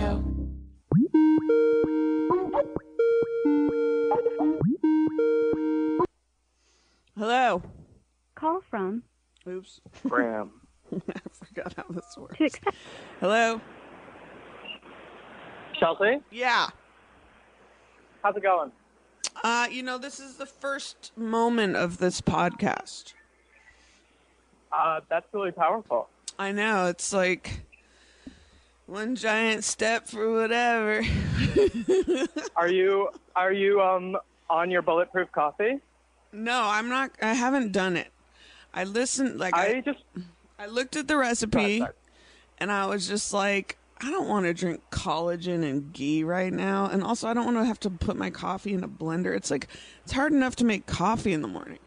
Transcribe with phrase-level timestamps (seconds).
[0.00, 0.24] Radio.
[7.16, 7.62] Hello.
[8.34, 9.02] Call from
[9.46, 9.80] Oops.
[10.08, 10.52] Graham.
[10.92, 10.98] I
[11.44, 12.38] forgot how this works.
[12.38, 12.76] to accept.
[13.20, 13.60] Hello.
[15.78, 16.68] Chelsea, Yeah.
[18.22, 18.70] how's it going?
[19.42, 23.14] Uh, you know, this is the first moment of this podcast.
[24.72, 26.08] Uh, that's really powerful.
[26.38, 27.62] I know it's like
[28.90, 31.02] one giant step for whatever.
[32.56, 34.16] Are you are you um
[34.48, 35.80] on your bulletproof coffee?
[36.32, 37.10] no, I'm not.
[37.22, 38.08] I haven't done it.
[38.74, 39.38] I listened.
[39.38, 40.00] Like I, I just
[40.58, 41.84] I looked at the recipe,
[42.58, 46.88] and I was just like, I don't want to drink collagen and ghee right now,
[46.90, 49.34] and also I don't want to have to put my coffee in a blender.
[49.34, 49.68] It's like
[50.02, 51.78] it's hard enough to make coffee in the morning.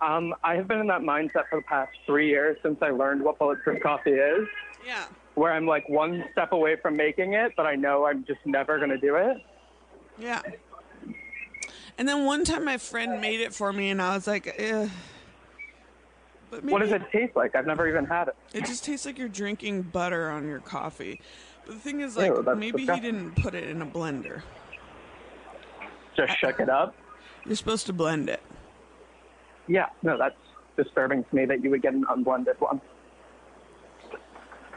[0.00, 3.22] um I have been in that mindset for the past three years since I learned
[3.22, 4.48] what bulletproof coffee is,
[4.84, 5.04] Yeah.
[5.34, 8.78] Where I'm like one step away from making it, but I know I'm just never
[8.78, 9.38] gonna do it.
[10.18, 10.42] Yeah.
[11.98, 14.90] And then one time my friend made it for me, and I was like, Ugh.
[16.50, 17.56] But maybe What does it taste like?
[17.56, 18.36] I've never even had it.
[18.52, 21.20] It just tastes like you're drinking butter on your coffee.
[21.64, 24.42] But the thing is, like, Ew, maybe he didn't put it in a blender.
[26.14, 26.94] Just shook it up.
[27.46, 28.42] You're supposed to blend it.
[29.66, 30.36] Yeah, no, that's
[30.76, 32.80] disturbing to me that you would get an unblended one.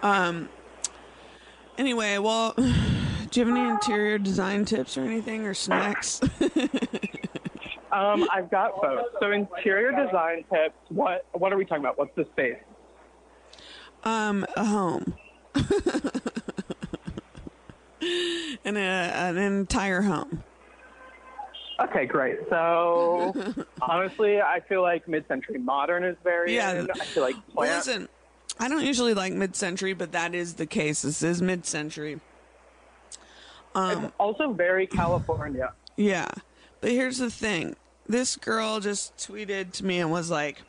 [0.01, 0.49] Um.
[1.77, 6.21] Anyway, well, do you have any interior design tips or anything or snacks?
[7.91, 9.05] Um, I've got both.
[9.21, 10.75] So interior design tips.
[10.89, 11.97] What what are we talking about?
[11.97, 12.57] What's the space?
[14.03, 15.15] um, a home.
[18.65, 20.43] and an entire home.
[21.79, 22.39] Okay, great.
[22.49, 23.33] So
[23.81, 26.53] honestly, I feel like mid-century modern is very.
[26.55, 26.81] Yeah.
[26.81, 26.91] in.
[26.91, 27.75] I feel like plant.
[27.77, 28.09] listen,
[28.59, 31.01] I don't usually like mid-century, but that is the case.
[31.01, 32.13] This is mid-century.
[32.13, 35.73] it's um, also very California.
[35.97, 36.29] Yeah.
[36.81, 37.75] But here's the thing.
[38.07, 40.61] This girl just tweeted to me and was like,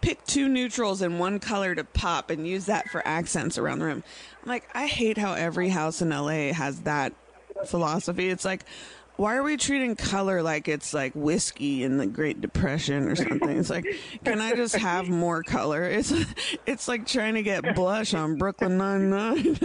[0.00, 3.84] pick two neutrals and one color to pop and use that for accents around the
[3.84, 4.02] room.
[4.42, 7.12] I'm like, I hate how every house in LA has that
[7.66, 8.30] philosophy.
[8.30, 8.64] It's like,
[9.20, 13.50] why are we treating color like it's like whiskey in the Great Depression or something?
[13.50, 13.84] It's like,
[14.24, 15.82] can I just have more color?
[15.82, 16.10] It's
[16.66, 19.58] it's like trying to get blush on Brooklyn Nine Nine.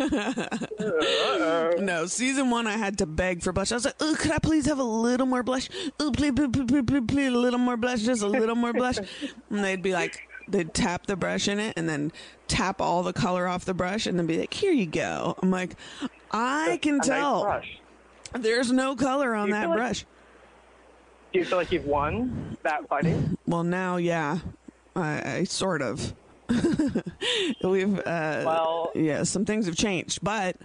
[1.79, 3.71] No, season one, I had to beg for blush.
[3.71, 5.69] I was like, "Oh, could I please have a little more blush?
[6.01, 8.97] Oh, please, please, please, please, please, a little more blush, just a little more blush."
[8.97, 12.11] And they'd be like, they'd tap the brush in it and then
[12.49, 15.49] tap all the color off the brush and then be like, "Here you go." I'm
[15.49, 15.77] like,
[16.31, 17.79] I can nice tell brush.
[18.37, 20.05] There's no color on that like- brush.
[21.33, 23.37] Do you feel like you've won that fighting?
[23.45, 24.39] Well, now, yeah,
[24.95, 26.13] I, I sort of.
[27.63, 30.55] We've, uh, Well- yeah, some things have changed, but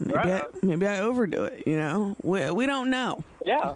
[0.00, 1.64] maybe, I, maybe I overdo it.
[1.66, 3.22] You know, we we don't know.
[3.44, 3.74] Yeah.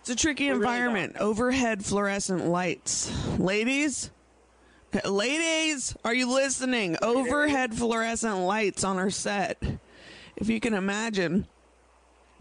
[0.00, 1.16] It's a tricky really environment.
[1.20, 3.12] Overhead fluorescent lights.
[3.38, 4.10] Ladies?
[5.04, 6.96] Ladies, are you listening?
[7.02, 9.62] Overhead fluorescent lights on our set.
[10.36, 11.46] If you can imagine,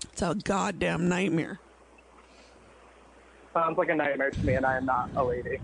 [0.04, 1.60] it's a goddamn nightmare.
[3.54, 5.60] Sounds like a nightmare to me, and I am not a lady.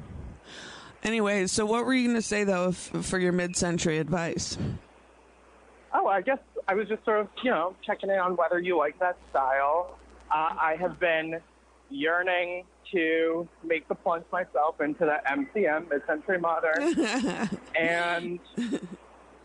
[1.04, 4.58] Anyway, so what were you going to say, though, f- for your mid century advice?
[5.94, 8.78] Oh, I guess I was just sort of, you know, checking in on whether you
[8.78, 9.98] like that style.
[10.32, 11.40] Uh, I have been
[11.92, 16.98] yearning to make the plunge myself into the MCM, mid-century modern,
[17.76, 18.40] and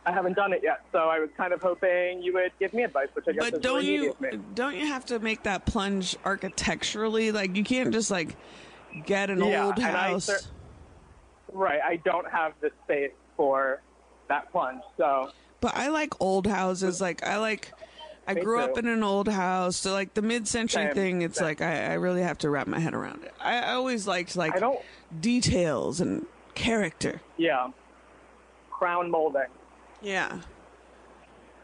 [0.06, 0.80] I haven't done it yet.
[0.92, 3.54] So I was kind of hoping you would give me advice, which I guess But
[3.54, 4.14] is don't you
[4.54, 7.32] don't you have to make that plunge architecturally?
[7.32, 8.36] Like you can't just like
[9.06, 10.48] get an Yeah, old and I house.
[11.52, 13.82] Right, I don't have the space for
[14.28, 15.30] that plunge, so
[15.60, 17.00] But I like old houses.
[17.00, 17.72] Like I like.
[18.26, 21.46] I grew up in an old house, so like the mid-century Same, thing, it's same.
[21.48, 23.34] like I, I really have to wrap my head around it.
[23.40, 24.78] I, I always liked like I don't.
[25.20, 27.20] details and character.
[27.38, 27.70] Yeah,
[28.70, 29.42] crown molding.
[30.02, 30.38] Yeah,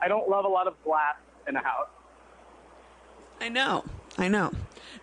[0.03, 1.17] I don't love a lot of glass
[1.49, 1.89] in a house.
[3.41, 3.85] I know,
[4.19, 4.53] I know.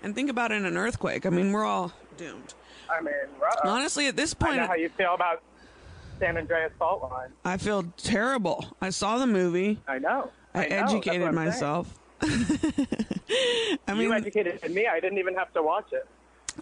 [0.02, 1.26] And think about it in an earthquake.
[1.26, 2.54] I mean, we're all doomed.
[2.90, 3.14] I mean,
[3.64, 5.42] Honestly, at this I point, know how you feel about
[6.20, 7.30] San Andreas fault line.
[7.46, 8.66] I feel terrible.
[8.82, 9.80] I saw the movie.
[9.88, 10.30] I know.
[10.54, 10.76] I, know.
[10.76, 11.98] Educated myself.
[12.22, 14.88] I mean, you educated me.
[14.88, 16.06] I didn't even have to watch it.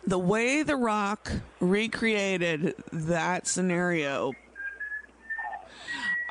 [0.08, 4.34] the way The Rock recreated that scenario,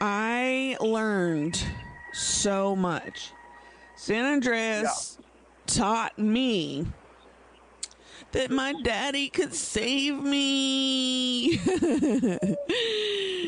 [0.00, 1.62] I learned
[2.12, 3.32] so much.
[3.97, 5.19] San Andreas
[5.67, 6.87] taught me
[8.32, 11.61] that my daddy could save me.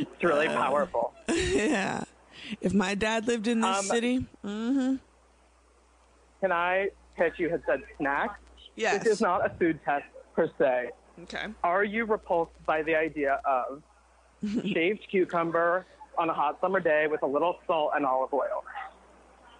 [0.05, 1.13] It's really powerful.
[1.29, 2.05] yeah.
[2.61, 4.97] If my dad lived in this Um, city, mm-hmm.
[6.41, 7.35] Can I pitch?
[7.39, 8.39] You had said snack.
[8.77, 9.03] Yes.
[9.03, 10.91] This is not a food test per se.
[11.23, 11.47] Okay.
[11.65, 13.83] Are you repulsed by the idea of
[14.73, 15.87] shaved cucumber
[16.19, 18.65] on a hot summer day with a little salt and olive oil?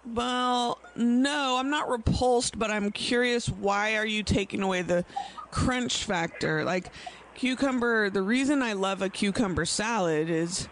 [0.05, 5.05] Well, no, I'm not repulsed, but I'm curious why are you taking away the
[5.49, 6.63] crunch factor?
[6.63, 6.91] Like
[7.35, 10.67] cucumber, the reason I love a cucumber salad is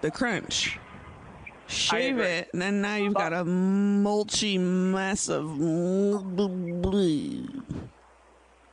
[0.00, 0.78] the crunch.
[1.66, 5.58] Shave it, and then now you've got a mulchy mess of.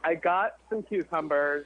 [0.03, 1.65] I got some cucumbers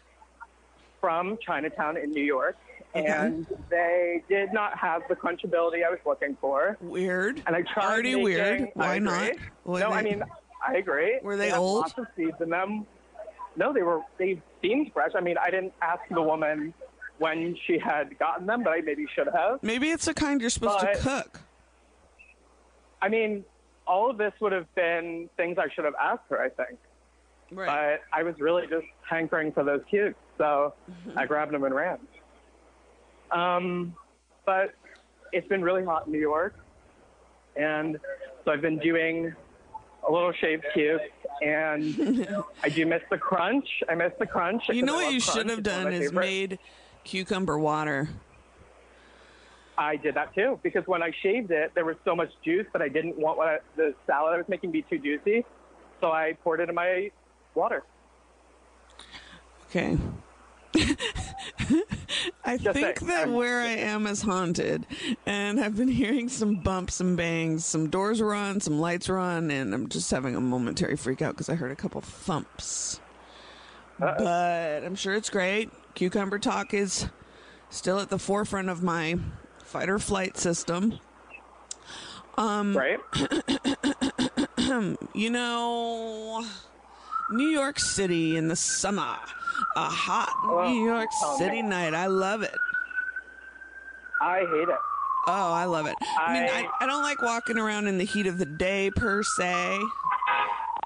[1.02, 2.56] from Chinatown in New York,
[2.96, 3.08] Okay.
[3.08, 6.78] and they did not have the crunchability I was looking for.
[6.82, 7.42] Weird.
[7.48, 8.70] And I tried Already making- weird.
[8.76, 9.32] Why not?
[9.66, 10.24] Were no, they- I mean
[10.66, 11.20] I agree.
[11.24, 11.82] Were they had old?
[11.82, 12.86] Lots of seeds in them.
[13.56, 14.02] No, they were.
[14.18, 15.12] They seemed fresh.
[15.16, 16.74] I mean, I didn't ask the woman
[17.18, 19.62] when she had gotten them, but I maybe should have.
[19.62, 21.40] Maybe it's the kind you're supposed But- to cook.
[23.02, 23.44] I mean,
[23.86, 26.42] all of this would have been things I should have asked her.
[26.42, 26.80] I think,
[27.52, 27.68] Right.
[27.68, 31.20] but I was really just hankering for those cukes, so Mm-hmm.
[31.20, 32.00] I grabbed them and ran.
[33.34, 33.96] Um,
[34.46, 34.74] but
[35.32, 36.54] it's been really hot in New York,
[37.56, 38.00] and
[38.46, 39.34] so I've been doing
[40.08, 41.02] a little shaved cube,
[41.42, 42.28] and
[42.64, 43.68] I do miss the crunch.
[43.90, 44.64] I miss the crunch.
[44.70, 45.36] you know what you crunch.
[45.38, 46.22] should have It's one of done is favorite.
[46.26, 46.60] made
[47.04, 48.10] cucumber water.
[49.76, 52.82] I did that too because when I shaved it, there was so much juice that
[52.84, 55.44] I didn't want what I, the salad I was making be too juicy,
[56.00, 57.10] so I poured it in my
[57.56, 57.84] water.
[59.70, 59.98] Okay.
[62.46, 63.10] I Just think saying.
[63.10, 64.86] that where I am is haunted,
[65.26, 67.66] and I've been hearing some bumps and bangs.
[67.66, 71.22] Some doors were on, some lights were on, and I'm just having a momentary freak
[71.22, 73.00] out because I heard a couple thumps.
[74.00, 75.70] But I'm sure it's great.
[75.96, 77.08] Cucumber talk is
[77.70, 79.18] still at the forefront of my
[79.64, 81.00] fight or flight system.
[82.38, 83.00] Um, right?
[85.14, 86.44] You know,
[87.30, 89.18] New York City in the summer,
[89.76, 91.70] a hot Oh, New York tell City me.
[91.70, 91.94] night.
[91.94, 92.56] I love it.
[94.22, 94.76] I hate it.
[95.28, 95.96] Oh, I love it.
[96.20, 98.92] I, mean, I, I- I don't like walking around in the heat of the day
[98.92, 99.80] per se,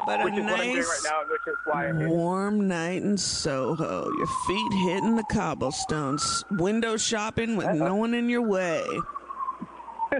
[0.05, 4.09] but a doing right nice now, and which is why I warm night in Soho.
[4.17, 8.83] Your feet hitting the cobblestones, window shopping with no one in your way.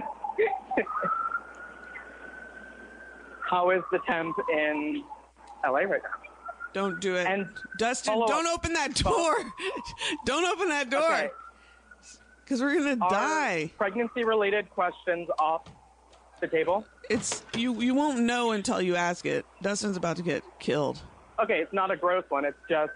[3.48, 5.02] How is the temp in
[5.64, 6.27] LA right now?
[6.72, 7.26] Don't do it.
[7.26, 7.48] And
[7.78, 8.54] Dustin, don't up.
[8.54, 9.36] open that door.
[10.26, 11.28] don't open that door Okay.
[12.44, 13.70] because we're going to die.
[13.78, 15.62] pregnancy-related questions off
[16.40, 16.84] the table?
[17.10, 17.80] It's you.
[17.80, 19.44] You won't know until you ask it.
[19.62, 21.00] Dustin's about to get killed.
[21.40, 22.44] Okay, it's not a gross one.
[22.44, 22.92] It's just,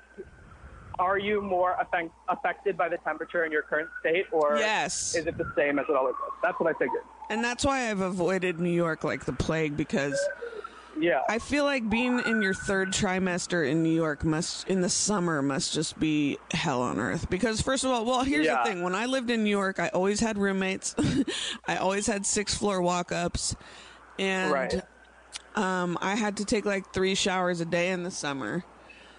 [0.98, 5.14] are you more affect, affected by the temperature in your current state, or Yes.
[5.14, 6.32] is it the same as it always was?
[6.42, 7.02] That's what I figured.
[7.30, 10.18] And that's why I've avoided New York like the plague because
[10.98, 11.22] Yeah.
[11.28, 15.40] I feel like being in your third trimester in New York must in the summer
[15.42, 17.28] must just be hell on earth.
[17.30, 18.62] Because first of all, well, here's Yeah.
[18.62, 20.94] the thing: when I lived in New York, I always had roommates.
[21.66, 23.56] I always had six floor walk ups,
[24.18, 24.82] and Right.
[25.56, 28.64] um, I had to take like three showers a day in the summer.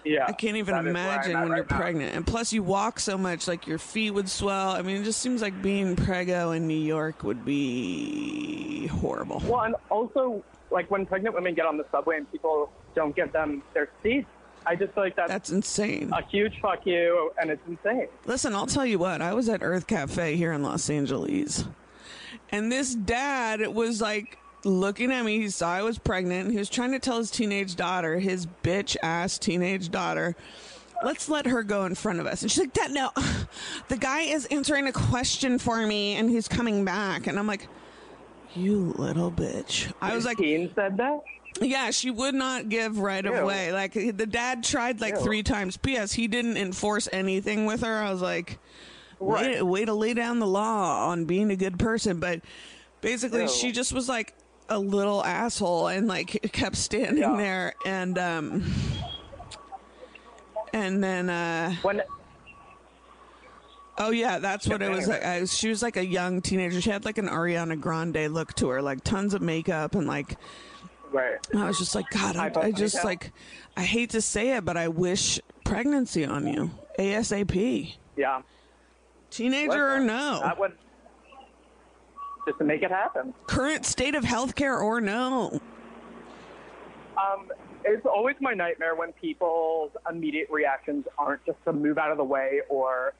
[0.04, 0.26] yeah.
[0.28, 1.76] I can't even That is where I'm imagine when right you're now.
[1.78, 2.14] pregnant.
[2.14, 4.70] And plus, you walk so much, like your feet would swell.
[4.72, 9.42] I mean, it just seems like being preggo in New York would be horrible.
[9.46, 13.32] Well, and also, like when pregnant women get on the subway and people don't give
[13.32, 14.26] them their seats,
[14.66, 16.10] I just feel like that's, That's insane.
[16.12, 18.08] a huge fuck you, and it's insane.
[18.26, 19.22] Listen, I'll tell you what.
[19.22, 21.64] I was at Earth Cafe here in Los Angeles,
[22.50, 25.38] and this dad was like looking at me.
[25.38, 26.50] He saw I was pregnant.
[26.50, 30.34] He was trying to tell his teenage daughter, his bitch ass teenage daughter,
[31.04, 32.42] let's let her go in front of us.
[32.42, 33.10] And she's like, Dad, no,
[33.88, 37.26] the guy is answering a question for me, and he's coming back.
[37.26, 37.68] And I'm like,
[38.54, 39.92] you little bitch.
[40.00, 41.20] I was like, Teen said that.
[41.60, 43.44] yeah, she would not give right Ew.
[43.44, 43.72] way.
[43.72, 45.20] Like the dad tried like Ew.
[45.20, 45.76] three times.
[45.76, 46.12] P.S.
[46.12, 47.96] He didn't enforce anything with her.
[47.98, 48.58] I was like,
[49.18, 52.20] way, way to lay down the law on being a good person.
[52.20, 52.40] But
[53.00, 53.48] basically, Ew.
[53.48, 54.34] she just was like
[54.68, 57.36] a little asshole and like kept standing Yeah.
[57.36, 58.64] there and um
[60.72, 62.00] and then uh When
[63.98, 66.90] oh yeah that's what it was like I, she was like a young teenager she
[66.90, 70.36] had like an ariana grande look to her like tons of makeup and like
[71.14, 73.04] right, I was just like, God, I, I just ponytail?
[73.04, 73.32] like,
[73.76, 77.94] I hate to say it, but I wish pregnancy on you ASAP.
[78.16, 78.42] yeah,
[79.30, 80.40] Teenager or no?
[80.42, 80.72] that would
[82.46, 83.32] just to make it happen.
[83.46, 85.60] Current state of healthcare or no?
[87.16, 87.48] Um,
[87.84, 92.24] it's always my nightmare when people's immediate reactions aren't just to move out of the
[92.24, 93.14] way or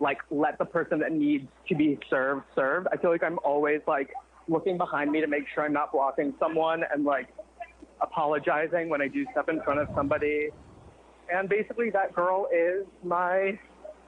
[0.00, 2.88] like let the person that needs to be served served.
[2.92, 4.10] I feel like I'm always like
[4.48, 7.28] looking behind me to make sure I'm not blocking someone and like
[8.00, 10.48] apologizing when I do step in front of somebody.
[11.32, 13.58] And basically, that girl is my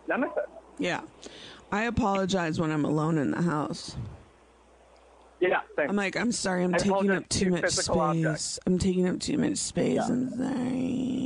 [0.09, 0.49] nemesis.
[0.79, 1.03] Yeah.
[1.71, 3.97] I apologize when I'm alone in the house.
[5.41, 5.91] Yeah, same.
[5.91, 7.89] I'm like, I'm sorry, I'm I taking up too much space.
[7.89, 8.59] objects.
[8.67, 9.97] I'm taking up too much space.
[9.97, 10.07] Yeah.
[10.07, 11.22] I'm sorry.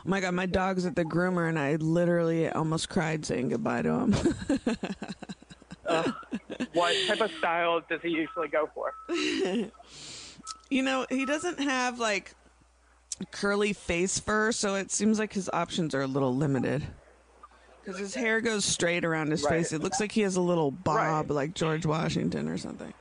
[0.00, 3.82] Oh my god, my dog's at the groomer and I literally almost cried saying goodbye
[3.82, 4.12] to him.
[6.72, 8.92] what type of style does he usually go for?
[10.70, 12.34] you know, he doesn't have like
[13.30, 16.86] curly face fur, so it seems like his options are a little limited.
[17.82, 19.58] Because his hair goes straight around his Right.
[19.58, 19.72] face.
[19.72, 21.34] It looks like he has a little bob Right.
[21.34, 22.94] like George Washington or something.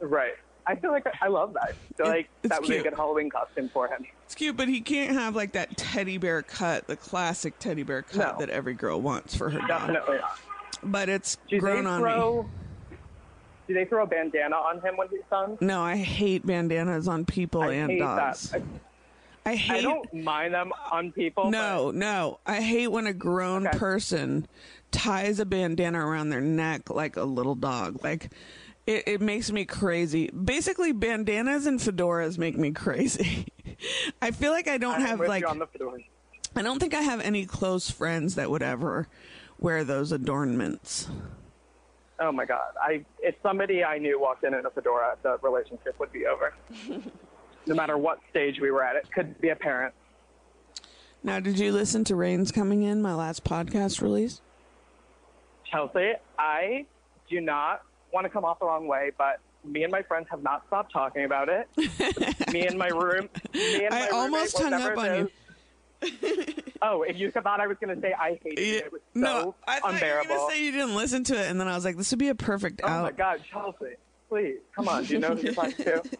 [0.00, 0.34] Right.
[0.70, 1.70] I feel like I love that.
[1.98, 4.06] It- like it's that would be a good Halloween costume for him.
[4.24, 8.02] It's cute, but he can't have like that teddy bear cut, the classic teddy bear
[8.02, 8.46] cut No.
[8.46, 9.68] that every girl wants for her dog.
[9.68, 10.38] Definitely not.
[10.82, 12.08] But it's Do grown on me.
[12.08, 12.48] throw?
[13.68, 15.58] Do they throw a bandana on him when he's done?
[15.60, 18.50] No, I hate bandanas on people I and hate dogs.
[18.50, 18.62] that.
[18.62, 21.50] I I, I don't mind them on people.
[21.50, 22.40] No, no.
[22.46, 23.78] I hate when a grown Okay.
[23.78, 24.46] person
[24.90, 28.02] ties a bandana around their neck like a little dog.
[28.04, 28.30] Like
[28.90, 30.28] it, it makes me crazy.
[30.30, 33.46] Basically, bandanas and fedoras make me crazy.
[34.22, 36.00] I feel like I don't I'm have like you on the fedora.
[36.56, 39.06] I don't think I have any close friends that would ever
[39.60, 41.08] wear those adornments.
[42.18, 42.72] Oh my god!
[42.82, 46.52] I if somebody I knew walked in in a fedora, the relationship would be over.
[47.66, 49.94] no matter what stage we were at, it could be a parent.
[51.22, 54.40] Now, did you listen to Rains Coming In, my last podcast release?
[55.70, 56.86] Chelsea, I
[57.28, 57.82] do not
[58.12, 60.92] want to come off the wrong way, but me and my friends have not stopped
[60.92, 61.68] talking about it.
[62.52, 63.28] me and my room.
[63.54, 65.30] Me and my I roommate almost hung up on know- you.
[66.82, 69.20] Oh, if you thought I was going to say I hated it, it was so
[69.20, 71.74] no, I thought you were gonna say you didn't listen to it, and then I
[71.74, 73.96] was like, "This would be a perfect oh out." my God, Chelsea,
[74.30, 75.04] please come on.
[75.04, 76.02] Do you know who you're talking to?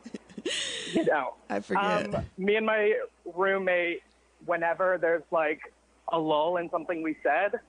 [0.93, 1.35] You know.
[1.51, 2.15] I forget.
[2.15, 2.95] Um, me and my
[3.37, 4.03] roommate,
[4.47, 5.61] whenever there's like
[6.09, 7.61] a lull in something we said,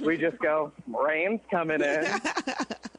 [0.00, 2.06] we just go, rain's coming in.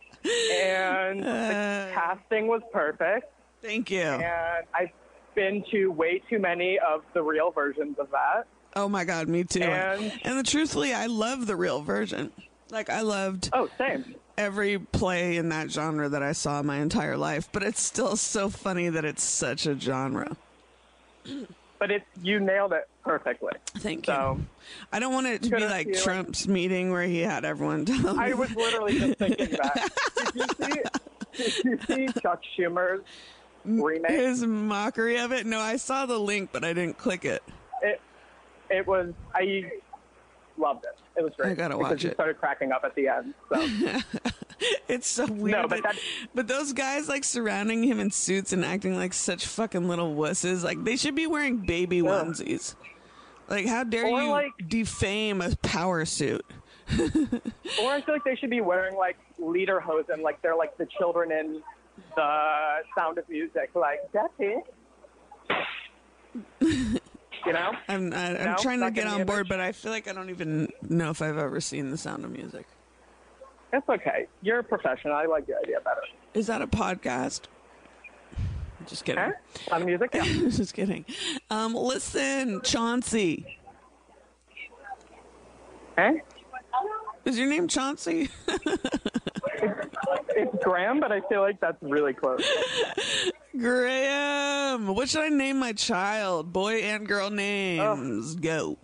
[0.53, 1.93] and the uh.
[1.93, 3.31] casting was perfect.
[3.61, 4.01] Thank you.
[4.01, 4.89] And I've
[5.35, 8.45] been to way too many of the real versions of that.
[8.75, 9.61] Oh my god, me too.
[9.61, 12.31] And- and the, truthfully, I love the real version.
[12.71, 14.15] Like I loved Oh, same.
[14.37, 18.49] every play in that genre that I saw my entire life, but it's still so
[18.49, 20.35] funny that it's such a genre.
[21.79, 23.51] But it's you nailed it perfectly.
[23.77, 24.45] Thank you.
[24.91, 25.93] I don't want it to be like.
[25.93, 29.89] Trump's meeting where he had everyone tell I was literally just thinking that.
[30.33, 31.79] Did you see, did you
[32.13, 33.01] see Chuck Schumer's
[33.65, 34.11] remake?
[34.11, 35.45] his mockery of it.
[35.45, 37.43] No, I saw the link, but I didn't click it.
[37.81, 38.01] It
[38.69, 39.71] it was I
[40.57, 40.97] loved it.
[41.19, 41.51] It was great.
[41.51, 42.13] I gotta watch it.
[42.15, 43.33] started cracking up at the end.
[43.53, 43.67] So
[44.87, 45.61] It's so weird.
[45.63, 45.97] No, but that-
[46.33, 50.63] but those guys like surrounding him in suits and acting like such fucking little wusses.
[50.63, 52.75] Like they should be wearing baby onesies.
[53.53, 56.43] Like how dare Or, you like- defame a power suit?
[56.99, 61.31] or I feel like they should be wearing like lederhosen, like they're like the children
[61.31, 61.61] in
[62.15, 64.63] the Sound of Music, like that's it.
[67.45, 67.71] you know?
[67.87, 68.55] I'm I, I'm No?
[68.59, 69.49] trying to get on board, image?
[69.49, 72.31] but I feel like I don't even know if I've ever seen The Sound of
[72.31, 72.65] Music.
[73.71, 74.27] It's okay.
[74.41, 75.13] You're a professional.
[75.13, 76.01] I like the idea better.
[76.33, 77.41] Is that a podcast?
[78.87, 79.23] Just kidding.
[79.23, 79.31] Huh?
[79.69, 80.09] Sound of Music?
[80.13, 80.23] Yeah.
[80.49, 81.05] Just kidding.
[81.49, 83.57] Um, listen, Chauncey.
[85.97, 86.13] Huh?
[87.25, 88.29] Is your name Chauncey?
[90.35, 92.43] It's Graham, but I feel like that's really close.
[93.57, 94.87] Graham.
[94.87, 96.51] What should I name my child?
[96.51, 98.35] Boy and girl names.
[98.35, 98.77] Go.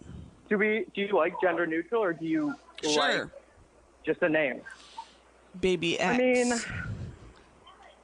[0.49, 0.85] Do we?
[0.95, 2.97] Do you like gender neutral, or do you Sure.
[3.23, 3.27] like
[4.05, 4.61] just a name?
[5.59, 6.13] Baby X.
[6.13, 6.53] I mean,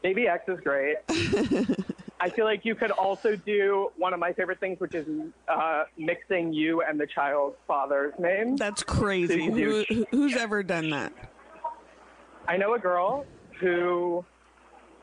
[0.06, 0.98] Baby X is great.
[2.20, 5.08] I feel like you could also do one of my favorite things, which is
[5.48, 8.56] uh, mixing you and the child's father's name.
[8.56, 9.46] that's crazy.
[9.50, 11.12] Who, who's ever done that?
[12.48, 13.26] I know a girl
[13.60, 14.24] who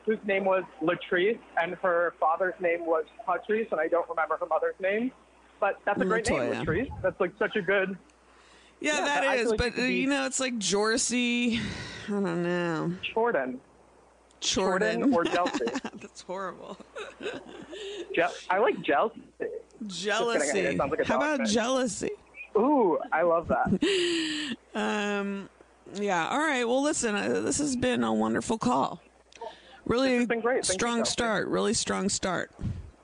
[0.05, 4.45] whose name was Latrice, and her father's name was Patrice, and I don't remember her
[4.45, 5.11] mother's name.
[5.59, 6.53] But that's a great Latoya.
[6.53, 7.01] name, Latrice.
[7.01, 7.97] That's like such a good.
[8.79, 9.49] Yeah, Yeah, that is.
[9.49, 11.59] like But be- you know, it's like Jorsey.
[12.07, 12.93] I don't know.
[13.13, 13.59] Jordan.
[14.43, 14.99] Jordan.
[15.11, 15.65] Jordan or Chelsea.
[15.95, 16.77] that's horrible.
[18.13, 18.81] Je- I like.
[18.81, 19.19] Jealousy.
[19.39, 21.47] It sounds like a How about thing.
[21.47, 22.11] jealousy?
[22.55, 24.55] Ooh, I love that.
[24.75, 25.49] Um,
[25.93, 26.27] yeah.
[26.29, 26.63] All right.
[26.63, 27.13] Well, listen.
[27.13, 28.99] Uh, this has been a wonderful call.
[29.85, 30.65] Really been great.
[30.65, 31.47] Thank strong start.
[31.47, 32.51] Really strong start.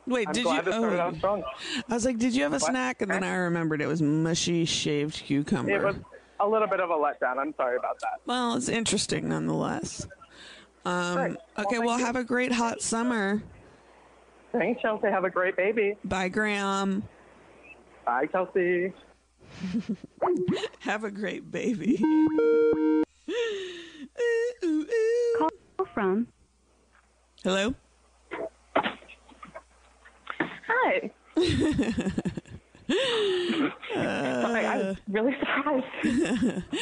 [0.08, 0.50] Wait, I'm did you?
[0.65, 1.43] oh, out strong.
[1.88, 2.63] I was like, did you have a What?
[2.72, 3.03] snack?
[3.03, 5.69] And then I remembered it was mushy shaved cucumber.
[5.72, 5.96] It was
[6.39, 7.38] a little bit of a letdown.
[7.38, 8.19] I'm sorry about that.
[8.25, 10.08] Well, it's interesting nonetheless.
[10.86, 11.32] Um, Great.
[11.32, 12.06] Well, okay, thank well, you.
[12.06, 13.44] have a great hot summer.
[14.52, 15.08] Thanks, Chelsea.
[15.08, 15.96] Have a great baby.
[16.04, 17.04] Bye, Graham.
[18.06, 18.94] Bye, Chelsea.
[20.80, 22.00] Have a great baby.
[22.04, 23.04] Ooh,
[24.64, 25.36] ooh, ooh.
[25.38, 26.28] Call from.
[27.44, 27.74] Hello?
[30.68, 31.12] Hi.
[33.93, 35.00] Sorry, I was uh.
[35.10, 36.63] really surprised.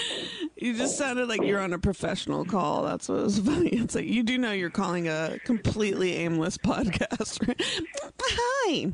[0.60, 2.82] You just sounded like you're on a professional call.
[2.84, 3.70] That's what was funny.
[3.70, 7.62] It's like you do know you're calling a completely aimless podcast, right?
[8.20, 8.92] Hi.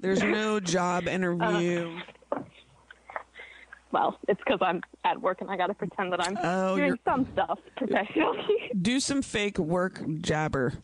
[0.00, 1.98] There's no job interview.
[2.30, 2.40] Uh,
[3.90, 6.98] well, it's because I'm at work and I got to pretend that I'm Oh, doing
[7.06, 8.70] some stuff professionally.
[8.80, 10.74] do some fake work jabber.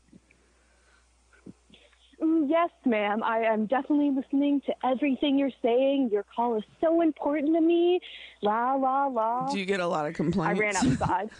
[2.20, 3.22] Mm, yes, ma'am.
[3.22, 6.10] I am definitely listening to everything you're saying.
[6.12, 8.00] Your call is so important to me.
[8.42, 9.46] La la la.
[9.52, 10.58] Do you get a lot of complaints?
[10.58, 11.30] I ran outside.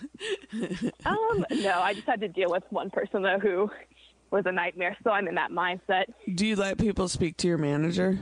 [1.07, 3.71] um, no, I just had to deal with one person though who
[4.31, 4.97] was a nightmare.
[5.03, 6.05] So I'm in that mindset.
[6.35, 8.19] Do you let people speak to your manager?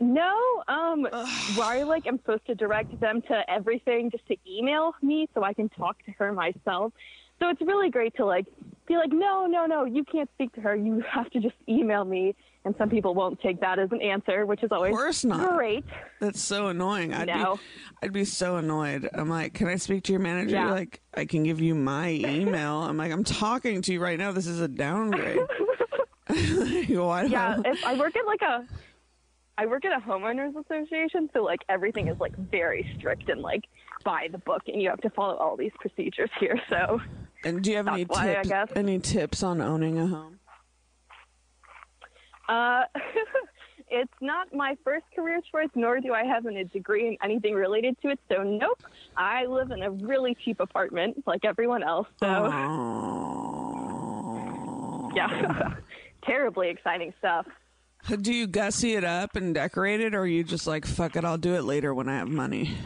[0.00, 1.02] No, um,
[1.54, 5.52] why like I'm supposed to direct them to everything just to email me so I
[5.52, 6.92] can talk to her myself.
[7.40, 8.46] So it's really great to like
[8.86, 10.74] be like, no, no, no, you can't speak to her.
[10.76, 12.34] You have to just email me.
[12.64, 15.50] And some people won't take that as an answer, which is always course not.
[15.56, 15.84] great.
[16.20, 17.12] That's so annoying.
[17.12, 17.56] I'd No.
[17.56, 17.60] be
[18.04, 19.08] I'd be so annoyed.
[19.14, 20.70] I'm like, "Can I speak to your manager?" Yeah.
[20.70, 24.30] Like, "I can give you my email." I'm like, "I'm talking to you right now.
[24.30, 25.40] This is a downgrade."
[26.28, 28.64] Why Yeah, I- if I work at like a,
[29.58, 33.64] I work at a homeowners association, so like everything is like very strict and like
[34.04, 36.60] by the book, and you have to follow all these procedures here.
[36.70, 37.00] So
[37.44, 38.72] and do you have any that's why, tips?
[38.76, 40.38] Any tips on owning a home?
[42.48, 42.82] Uh,
[43.88, 47.96] it's not my first career choice, nor do I have a degree in anything related
[48.02, 48.18] to it.
[48.30, 48.82] So, nope.
[49.16, 52.08] I live in a really cheap apartment, like everyone else.
[52.20, 52.26] So,
[53.74, 55.10] Oh.
[55.14, 55.74] yeah,
[56.24, 57.46] terribly exciting stuff.
[58.20, 61.24] Do you gussy it up and decorate it, or are you just like, "Fuck it,
[61.24, 62.76] I'll do it later when I have money"?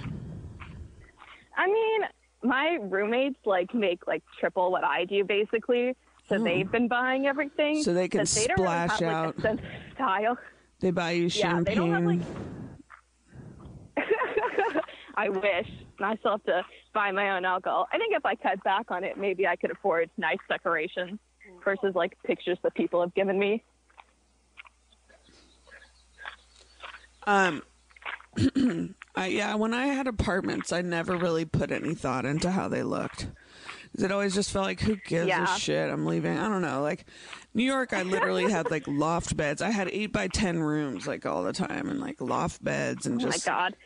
[1.56, 2.00] I mean,
[2.46, 5.96] my roommates like make like triple what I do, basically.
[6.28, 7.82] So they've been buying everything.
[7.82, 9.26] So they can but they don't really splash have, out.
[9.26, 10.38] Like, a sense of style.
[10.80, 11.76] They buy you Yeah, they champagne.
[11.76, 12.20] don't have, like-
[15.16, 15.68] I wish.
[16.00, 17.88] I still have to buy my own alcohol.
[17.92, 21.18] I think if I cut back on it, maybe I could afford nice decorations
[21.64, 23.62] versus like pictures that people have given me.
[27.26, 27.62] Um,
[29.16, 32.82] I, yeah, when I had apartments, I never really put any thought into how they
[32.82, 33.28] looked.
[33.98, 35.54] It always just felt like, who gives Yeah.
[35.54, 35.90] a shit?
[35.90, 36.36] I'm leaving.
[36.36, 36.82] I don't know.
[36.82, 37.06] Like
[37.54, 39.62] New York, I literally had like loft beds.
[39.62, 43.20] I had eight by ten rooms like all the time, and like loft beds, and
[43.22, 43.76] Oh just my god.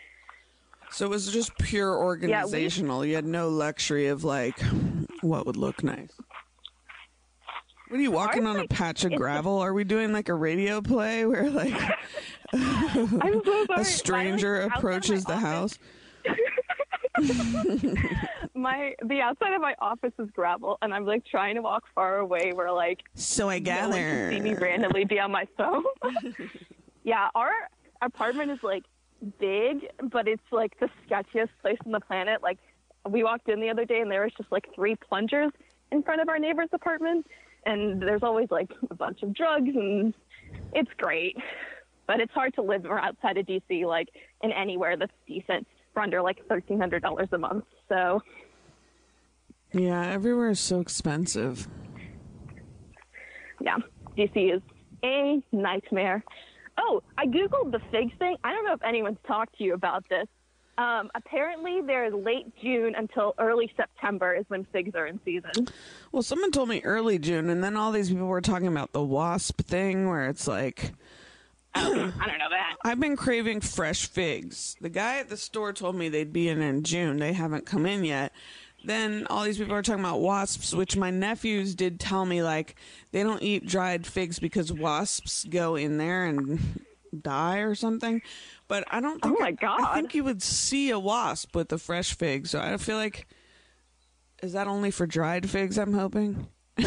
[0.91, 3.05] so it was just pure organizational.
[3.05, 4.59] you had no luxury of like
[5.21, 6.11] what would look nice.
[7.89, 9.59] What are you walking Ours, on a patch of gravel?
[9.59, 11.75] Are we doing like a radio play where like
[12.53, 13.81] I'm so sorry.
[13.81, 15.79] a stranger like, approaches the office- house?
[18.55, 22.19] My the outside of my office is gravel, and I'm like trying to walk far
[22.19, 25.85] away where like So I no one can see me randomly be on my phone.
[27.05, 27.51] yeah, our
[28.03, 28.85] apartment is like
[29.39, 32.43] big, but it's like the sketchiest place on the planet.
[32.43, 32.59] Like
[33.09, 35.51] we walked in the other day and there was just like three plungers
[35.93, 37.27] in front of our neighbor's apartment,
[37.67, 40.15] and there's always like a bunch of drugs, and
[40.75, 41.37] it's great.
[42.11, 44.09] But it's hard to live outside of DC, like
[44.43, 47.63] in anywhere that's decent for under like thirteen hundred dollars a month.
[47.89, 48.21] So
[49.73, 51.69] Yeah, everywhere is so expensive.
[53.61, 53.77] yeah,
[54.19, 54.61] DC is
[55.05, 56.25] a nightmare.
[56.79, 58.37] Oh, I googled the fig thing.
[58.43, 60.27] I don't know if anyone's talked to you about this.
[60.79, 65.69] Um, apparently, they're late June until early September is when figs are in season.
[66.11, 69.03] Well, someone told me early June, and then all these people were talking about the
[69.05, 70.93] wasp thing, where it's like,
[71.75, 72.77] I don't know that.
[72.85, 74.77] I've been craving fresh figs.
[74.81, 77.19] The guy at the store told me they'd be in in June.
[77.19, 78.33] They haven't come in yet.
[78.85, 82.77] Then all these people are talking about wasps, which my nephews did tell me like
[83.13, 86.81] they don't eat dried figs because wasps go in there and
[87.23, 88.23] die or something.
[88.69, 89.81] But I don't think Oh my god.
[89.81, 89.95] I God.
[89.95, 92.47] think you would see a wasp with the fresh fig.
[92.47, 93.27] So I feel like
[94.43, 95.79] is that only for dried figs?
[95.79, 96.47] I'm hoping.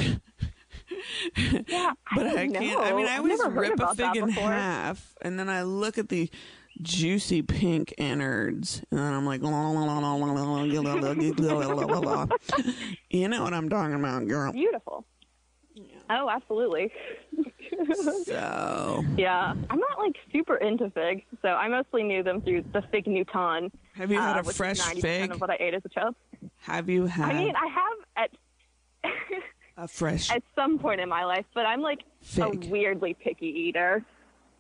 [1.67, 2.79] Yeah, But I, don't can't.
[2.81, 6.29] I mean, I always rip a fig in half, and then I look at the
[6.81, 9.49] juicy pink innards, and then I'm like, you
[13.27, 14.51] know what I'm talking about, girl.
[14.51, 15.05] Beautiful.
[16.09, 16.91] Oh, absolutely.
[18.25, 22.83] so, Yeah, I'm not like super into figs, so I mostly knew them through the
[22.91, 23.71] fig Newton.
[23.93, 25.31] have you had uh, a fresh fig?
[25.31, 26.15] Of what I ate as a child.
[26.57, 28.29] Have you had I mean, I have at
[29.87, 32.65] fresh at some point in my life, but I'm like Fig.
[32.65, 34.03] a weirdly picky eater.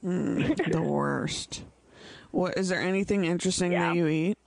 [0.01, 1.63] the worst?
[2.31, 3.89] What is there anything interesting Yeah.
[3.89, 4.37] that you eat?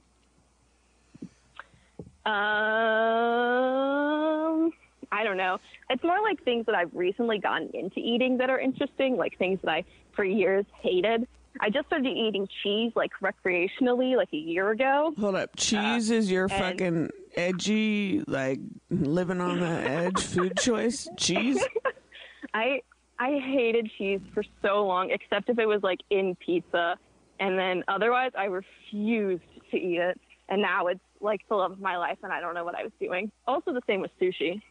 [3.47, 4.73] Um,
[5.13, 5.59] I don't know.
[5.91, 9.61] It's more like things that I've recently gotten into eating that are interesting, like things
[9.63, 11.29] that I for years hated.
[11.61, 15.15] I just started eating cheese like recreationally like a year ago.
[15.19, 15.55] Hold up.
[15.57, 21.09] Cheese is your Uh, fucking edgy, like living on the edge food choice?
[21.17, 21.63] Cheese?
[22.55, 22.83] I
[23.19, 26.97] I hated cheese for so long, except if it was like in pizza,
[27.41, 30.21] and then otherwise I refused to eat it.
[30.49, 32.83] And now it's like the love of my life, and I don't know what I
[32.85, 33.33] was doing.
[33.47, 34.63] Also, the same with sushi.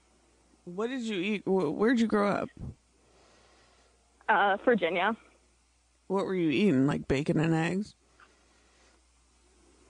[0.63, 1.43] What did you eat?
[1.45, 2.49] Where'd you grow up?
[4.29, 5.15] Uh, Virginia,
[6.07, 6.87] What were you eating?
[6.87, 7.93] Like bacon and eggs?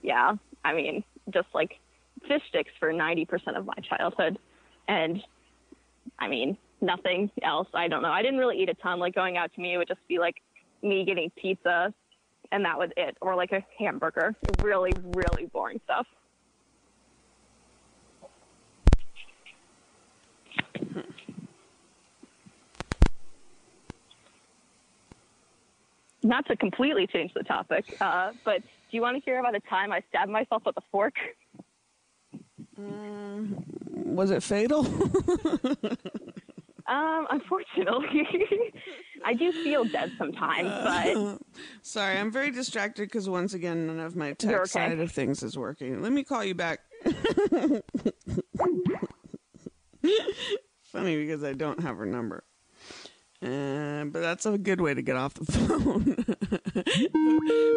[0.02, 0.34] yeah.
[0.64, 1.78] I mean, just like
[2.28, 4.38] fish sticks for ninety percent of my childhood,
[4.88, 5.22] and
[6.18, 7.68] I mean nothing else.
[7.74, 8.10] I don't know.
[8.10, 8.98] I didn't really eat a ton.
[8.98, 10.36] Like going out to me, it would just be like
[10.82, 11.92] me getting pizza,
[12.52, 14.34] and that was it, or like a hamburger.
[14.62, 16.06] Really, really boring stuff.
[26.22, 29.60] Not to completely change the topic, uh, but do you want to hear about a
[29.60, 31.14] time I stabbed myself with a fork?
[32.76, 34.84] Was it fatal?
[36.88, 38.28] Um, unfortunately,
[39.24, 41.38] I do feel dead sometimes, but
[41.82, 44.64] Sorry, I'm very distracted because once again, none of my tech okay.
[44.66, 46.00] side of things is working.
[46.00, 46.78] Let me call you back.
[50.84, 52.44] Funny because I don't have her number.
[53.42, 56.14] Uh, but that's a good way to get off the phone.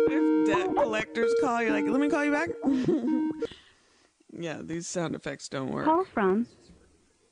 [0.08, 2.50] if debt collectors call, you're like, let me call you back.
[4.32, 5.86] Yeah, these sound effects don't work.
[5.86, 6.48] Call from.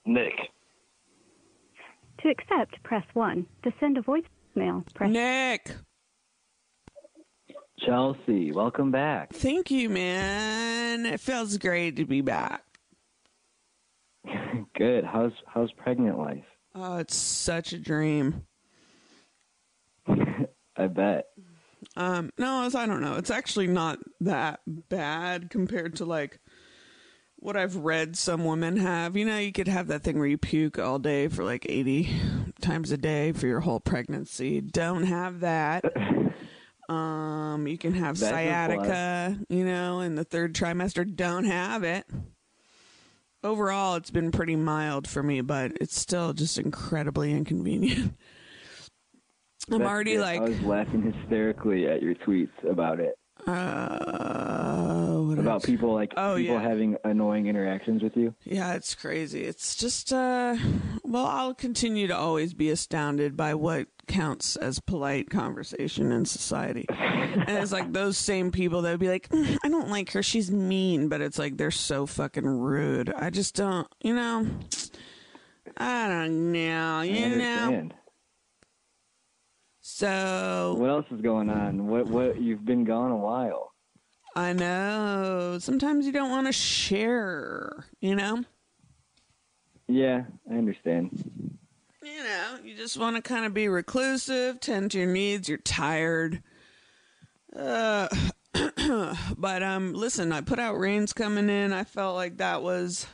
[0.05, 0.33] Nick.
[2.21, 3.45] To accept, press 1.
[3.63, 5.75] To send a voicemail, press Nick,
[7.85, 9.33] Chelsea, welcome back.
[9.33, 11.05] thank you, man.
[11.05, 12.63] It feels great to be back.
[14.75, 15.03] Good.
[15.05, 16.43] How's how's pregnant life?
[16.73, 18.43] Oh, it's such a dream.
[20.07, 21.25] I bet.
[21.95, 23.15] Um, no, it's, I don't know.
[23.15, 26.39] It's actually not that bad compared to like
[27.39, 29.15] what I've read some women have.
[29.15, 32.09] You know, you could have that thing where you puke all day for like 80
[32.61, 34.61] times a day for your whole pregnancy.
[34.61, 35.83] Don't have that.
[36.89, 41.05] Um, you can have That's sciatica, you know, in the third trimester.
[41.05, 42.05] Don't have it.
[43.43, 48.15] Overall, it's been pretty mild for me, but it's still just incredibly inconvenient.
[49.69, 50.21] I'm That's already good.
[50.21, 53.17] like, I was laughing hysterically at your tweets about it.
[53.47, 56.61] Uh, what About people like Oh, people yeah.
[56.61, 58.33] having annoying interactions with you.
[58.43, 59.43] Yeah, it's crazy.
[59.43, 60.55] It's just, uh,
[61.03, 66.85] well, I'll continue to always be astounded by what counts as polite conversation in society.
[66.89, 70.23] and it's like those same people that would be like, "Mm, I don't like her.
[70.23, 71.09] She's mean.
[71.09, 73.11] But it's like they're so fucking rude.
[73.13, 74.47] I just don't, you know,
[75.77, 77.89] I don't know, you know.
[79.97, 81.87] So What else is going on?
[81.87, 83.71] What what you've been gone a while.
[84.35, 88.43] I know sometimes you don't want to share, you know?
[89.87, 91.57] Yeah, I understand.
[92.03, 95.49] you know, you just want to kind of be reclusive, tend to your needs.
[95.49, 96.43] You're tired.
[97.55, 98.07] Uh,
[99.35, 101.73] but um, listen, I put out rains coming in.
[101.73, 103.07] I felt like that was,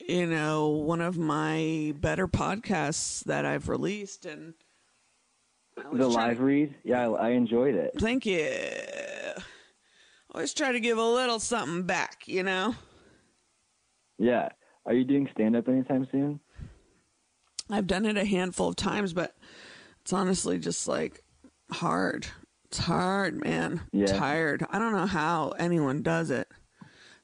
[0.00, 4.54] you know, one of my better podcasts that I've released, and
[5.92, 6.74] The live read?
[6.84, 7.92] Yeah, I, I enjoyed it.
[7.98, 8.48] Thank you.
[10.34, 12.74] Always try to give a little something back, you know.
[14.18, 14.50] Yeah.
[14.86, 16.40] Are you doing stand up anytime soon?
[17.70, 19.36] I've done it a handful of times, but
[20.00, 21.22] it's honestly just like
[21.70, 22.26] hard.
[22.66, 23.82] It's hard, man.
[23.92, 24.06] Yeah.
[24.06, 24.64] Tired.
[24.70, 26.48] I don't know how anyone does it.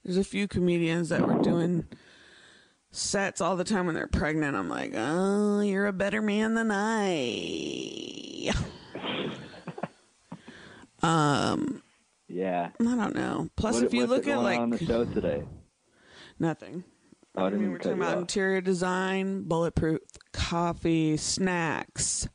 [0.05, 1.87] There's a few comedians that were doing
[2.91, 4.57] sets all the time when they're pregnant.
[4.57, 8.34] I'm like, oh, you're a better man than I.
[12.29, 12.71] Yeah.
[12.81, 13.49] I don't know.
[13.57, 15.45] Plus, What- if you look at like on the show today?
[16.39, 16.85] nothing.
[17.37, 18.21] Oh, I I didn't mean, mean we're talking about off.
[18.23, 20.01] interior design, bulletproof
[20.33, 22.29] coffee, snacks,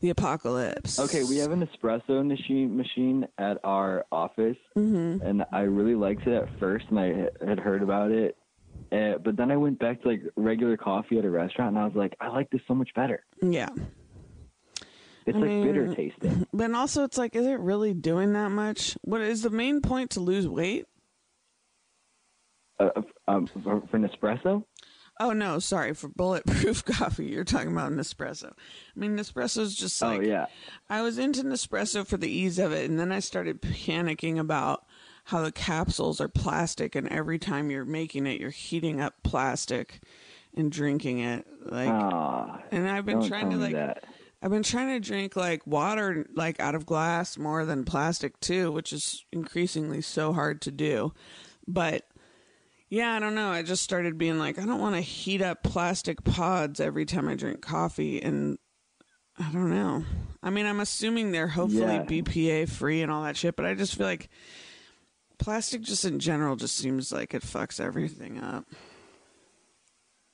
[0.00, 0.98] the apocalypse.
[1.00, 5.24] Okay, we have an espresso machine machine at our office, Mm-hmm.
[5.26, 8.36] and I really liked it at first, and I had heard about it,
[8.92, 11.84] uh, but then I went back to like regular coffee at a restaurant, and I
[11.86, 13.24] was like, I like this so much better.
[13.42, 13.68] Yeah.
[15.26, 16.46] It's I like mean- bitter tasting.
[16.52, 18.96] But also, it's like, is it really doing that much?
[19.02, 20.86] What is the main point to lose weight?
[22.78, 22.90] Uh,
[23.28, 24.64] um, for, for Nespresso?
[25.20, 27.26] Oh no, sorry for bulletproof coffee.
[27.26, 28.50] You're talking about Nespresso.
[28.50, 28.54] I
[28.98, 30.46] mean, Nespresso's just like oh yeah.
[30.88, 34.84] I was into Nespresso for the ease of it, and then I started panicking about
[35.24, 40.00] how the capsules are plastic, and every time you're making it, you're heating up plastic
[40.56, 41.46] and drinking it.
[41.64, 44.04] Like, Ah, and I've been trying to like, that.
[44.42, 48.72] I've been trying to drink like water, like out of glass more than plastic too,
[48.72, 51.12] which is increasingly so hard to do.
[51.68, 52.02] But
[52.88, 53.50] yeah, I don't know.
[53.50, 57.28] I just started being like, I don't want to heat up plastic pods every time
[57.28, 58.58] I drink coffee, and
[59.38, 60.04] I don't know.
[60.42, 62.04] I mean, I'm assuming they're hopefully Yeah.
[62.04, 64.28] BPA free and all that shit, but I just feel like
[65.38, 68.66] plastic, just in general, just seems like it fucks everything up.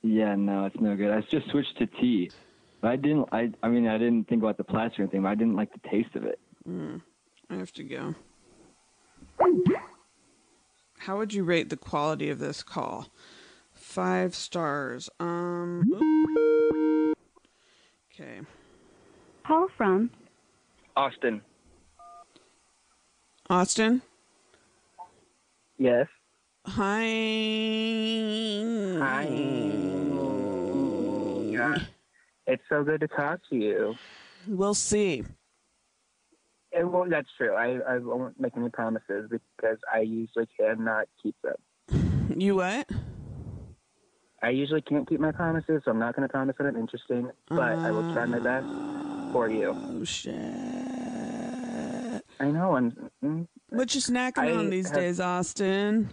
[0.02, 1.10] Yeah, no, it's no good.
[1.10, 2.30] I just switched to tea.
[2.80, 3.28] But I didn't.
[3.32, 3.50] I.
[3.62, 5.22] I mean, I didn't think about the plastic or anything.
[5.22, 6.38] But I didn't like the taste of it.
[6.68, 7.02] Mm,
[7.50, 8.14] I have to go.
[10.98, 13.08] How would you rate the quality of this call?
[13.72, 15.10] Five stars.
[15.18, 17.14] Um.
[18.12, 18.40] Okay.
[19.46, 20.10] Call from
[20.96, 21.40] Austin.
[23.48, 24.02] Austin.
[25.78, 26.06] Yes.
[26.66, 27.06] Hi.
[28.98, 29.28] Hi.
[31.50, 31.78] Yeah.
[32.48, 33.94] It's so good to talk to you.
[34.46, 35.22] We'll see.
[36.72, 37.54] Eh, well, that's true.
[37.54, 41.54] I, I won't make any promises because I usually cannot keep them.
[42.36, 42.88] You what?
[44.42, 47.30] I usually can't keep my promises, so I'm not going to promise that I'm interesting,
[47.48, 48.66] but I will try my best
[49.32, 49.74] for you.
[49.74, 50.34] Oh shit.
[52.38, 52.76] I know.
[52.76, 56.10] I'm mm, What you snacking I on these days, Austin?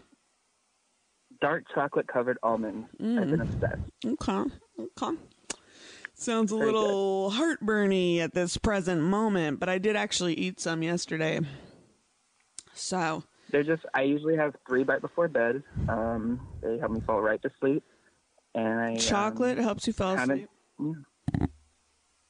[1.41, 2.87] dark chocolate covered almonds.
[3.01, 3.81] I've been obsessed.
[4.05, 4.49] Okay.
[4.79, 5.17] Okay.
[6.17, 6.79] Sounds a Very good.
[6.81, 11.41] little heartburny at this present moment, but I did actually eat some yesterday.
[12.73, 13.85] So, They're just.
[13.93, 15.61] I usually have three right before bed.
[15.89, 17.83] Um, they help me fall right to sleep.
[18.53, 20.47] And I um, chocolate helps you fall asleep.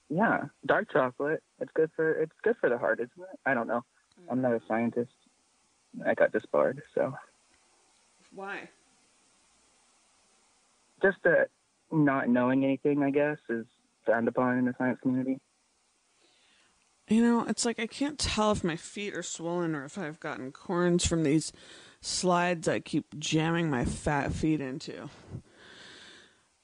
[0.10, 1.44] yeah, dark chocolate.
[1.60, 3.40] It's good for it's good for the heart, isn't it?
[3.46, 3.84] I don't know.
[4.30, 5.12] I'm not a scientist.
[6.06, 7.14] I got disbarred, so
[8.34, 8.70] Why?
[11.02, 11.50] just that
[11.92, 13.66] not knowing anything, I guess, is
[14.06, 15.40] frowned upon in the science community.
[17.08, 20.20] You know, it's like I can't tell if my feet are swollen or if I've
[20.20, 21.52] gotten corns from these
[22.02, 25.10] slides I keep jamming my fat feet into.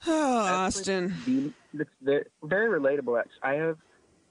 [0.07, 1.13] Oh, Austin.
[1.27, 3.19] The, it's very, very relatable.
[3.19, 3.77] Actually, I have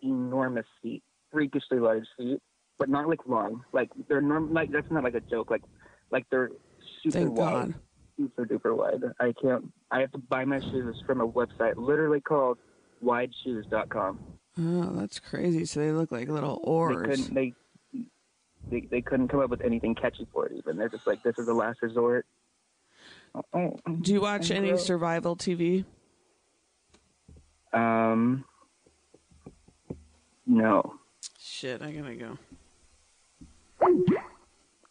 [0.03, 2.41] enormous feet, freakishly large feet,
[2.77, 3.63] but not like long.
[3.73, 4.53] Like they're norm.
[4.53, 5.49] Like that's not like a joke.
[5.49, 5.63] Like
[6.11, 6.51] like they're
[7.05, 7.75] super Thank wide, God.
[8.19, 9.13] super duper wide.
[9.21, 9.73] I can't.
[9.93, 12.59] I have to buy my shoes from a website literally called
[13.01, 14.19] wideshoes.com.
[14.59, 15.65] Oh, that's crazy.
[15.65, 17.07] So they look like little They oars.
[17.09, 17.35] couldn't.
[17.35, 17.55] They,
[18.71, 20.53] they they couldn't come up with anything catchy for it.
[20.57, 22.27] Even they're just like this is the last resort.
[23.53, 25.85] Do you watch any survival TV?
[27.73, 28.45] Um.
[30.47, 30.95] No.
[31.39, 32.39] Shit, I gotta go.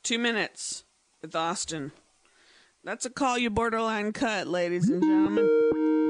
[0.03, 0.85] Two minutes
[1.21, 1.91] with Austin.
[2.83, 6.08] That's a call you borderline cut, ladies and gentlemen.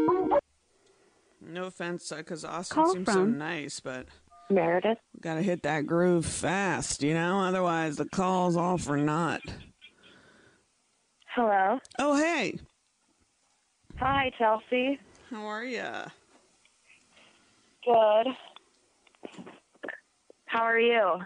[1.41, 4.08] No offense, because Austin Call seems so nice, but
[4.49, 4.97] Meredith.
[5.21, 7.39] gotta hit that groove fast, you know?
[7.39, 9.41] Otherwise, the call's all for naught.
[11.36, 11.80] Hello.
[11.97, 12.58] Oh, hey,
[13.99, 14.99] Hi, Chelsea.
[15.30, 15.84] how are you?
[17.86, 18.28] Good.
[20.45, 21.19] How are you?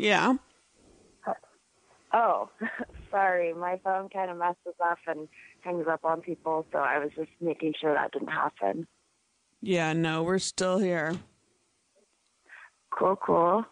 [0.00, 0.36] Yeah.
[2.12, 2.48] Oh,
[3.10, 3.52] sorry.
[3.52, 5.28] My phone kind of messes up and
[5.60, 8.86] hangs up on people, so I was just making sure that didn't happen.
[9.60, 11.16] Yeah, no, we're still here.
[12.90, 13.64] Cool, cool.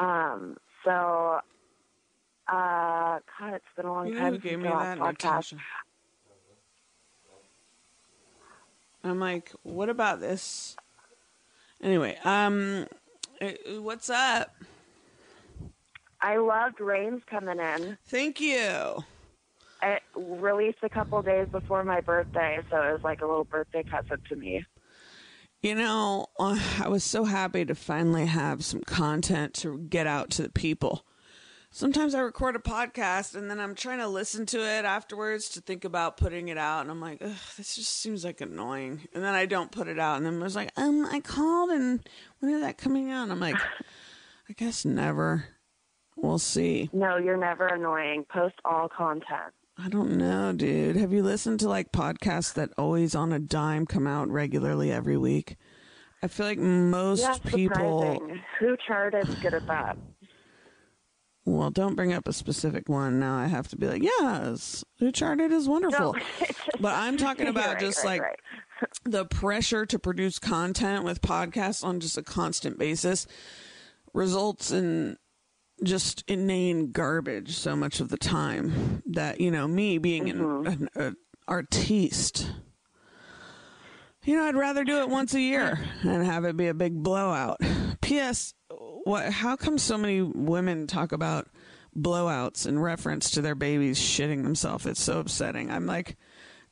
[0.00, 1.40] Um, so,
[2.48, 4.98] uh, God, it's been a long You time who gave since me that?
[4.98, 5.12] podcast.
[5.22, 5.56] Natasha.
[9.04, 10.76] I'm like, what about this?
[11.82, 12.86] Anyway, um,
[13.80, 14.50] what's up?
[16.20, 17.96] I loved Rains coming in.
[18.06, 19.04] Thank you.
[19.80, 23.84] It released a couple days before my birthday, so it was like a little birthday
[23.84, 24.64] present to me.
[25.62, 30.30] You know, uh, I was so happy to finally have some content to get out
[30.30, 31.04] to the people.
[31.70, 35.60] Sometimes I record a podcast and then I'm trying to listen to it afterwards to
[35.60, 39.06] think about putting it out, and I'm like, Ugh, this just seems like annoying.
[39.14, 41.70] And then I don't put it out, and then I was like, um, I called,
[41.70, 42.08] and
[42.40, 43.24] when is that coming out?
[43.24, 43.56] And I'm like,
[44.48, 45.46] I guess never.
[46.22, 46.90] We'll see.
[46.92, 48.24] No, you're never annoying.
[48.30, 49.52] Post all content.
[49.76, 50.96] I don't know, dude.
[50.96, 55.16] Have you listened to like podcasts that always on a dime come out regularly every
[55.16, 55.56] week?
[56.22, 58.20] I feel like most That's people.
[58.58, 59.96] Who charted is good at that?
[61.44, 63.18] Well, don't bring up a specific one.
[63.18, 66.12] Now I have to be like, yes, Who Charted is wonderful.
[66.12, 66.20] No.
[66.80, 68.38] but I'm talking about Right, just right, like right.
[69.04, 73.26] the pressure to produce content with podcasts on just a constant basis
[74.12, 75.16] results in
[75.82, 80.66] just inane garbage so much of the time that you know me being an, mm-hmm.
[80.66, 82.50] an, an artiste
[84.24, 87.02] you know i'd rather do it once a year and have it be a big
[87.02, 87.60] blowout.
[88.00, 88.54] Ps
[89.04, 91.48] what how come so many women talk about
[91.96, 94.86] blowouts in reference to their babies shitting themselves?
[94.86, 95.70] It's so upsetting.
[95.70, 96.16] I'm like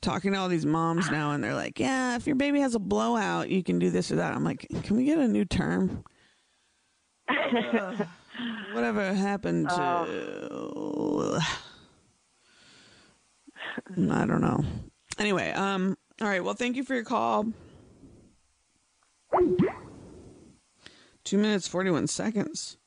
[0.01, 2.79] talking to all these moms now and they're like yeah if your baby has a
[2.79, 4.33] blowout you can do this or that.
[4.33, 6.03] I'm like can we get a new term
[8.73, 9.75] whatever happened to
[14.11, 14.63] I don't know.
[15.17, 17.45] Anyway, um all right, well thank you for your call.
[21.23, 22.77] 2 minutes 41 seconds.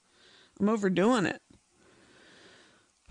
[0.58, 1.40] I'm overdoing it.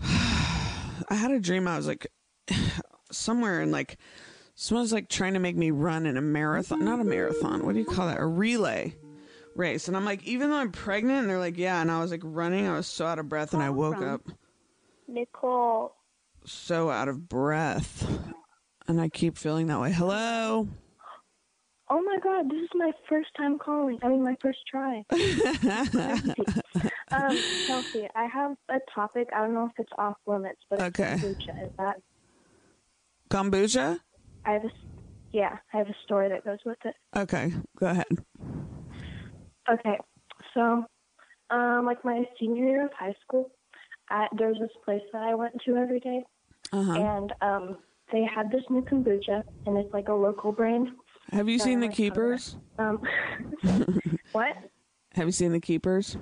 [0.00, 2.06] I had a dream I was like
[3.10, 3.98] somewhere in like
[4.54, 7.64] someone's like trying to make me run in a marathon, not a marathon.
[7.64, 8.18] What do you call that?
[8.18, 8.94] A relay
[9.54, 9.88] race.
[9.88, 11.80] And I'm like, even though I'm pregnant, and they're like, yeah.
[11.80, 12.66] And I was like running.
[12.66, 14.22] I was so out of breath, and I woke up
[15.08, 15.94] Nicole.
[16.44, 18.08] so out of breath.
[18.88, 19.92] And I keep feeling that way.
[19.92, 20.68] Hello.
[21.92, 23.98] Oh my god, this is my first time calling.
[24.02, 25.04] I mean, my first try.
[27.12, 29.28] um, Chelsea, I have a topic.
[29.34, 31.16] I don't know if it's off limits, but Okay.
[31.20, 31.64] kombucha.
[31.64, 31.96] Is that?
[33.28, 33.98] Kombucha?
[34.44, 34.70] I have a,
[35.32, 36.94] yeah, I have a story that goes with it.
[37.16, 38.06] Okay, go ahead.
[39.72, 39.96] Okay,
[40.54, 40.84] so,
[41.50, 43.50] um, like my senior year of high school,
[44.10, 46.24] I, there's this place that I went to every day,
[46.72, 46.92] Uh-huh.
[46.98, 47.76] and um,
[48.12, 50.88] they had this new kombucha, and it's like a local brand.
[51.32, 52.56] Have you So seen I the keepers?
[52.78, 53.00] Um,
[54.32, 54.56] what?
[55.14, 56.16] Have you seen the keepers?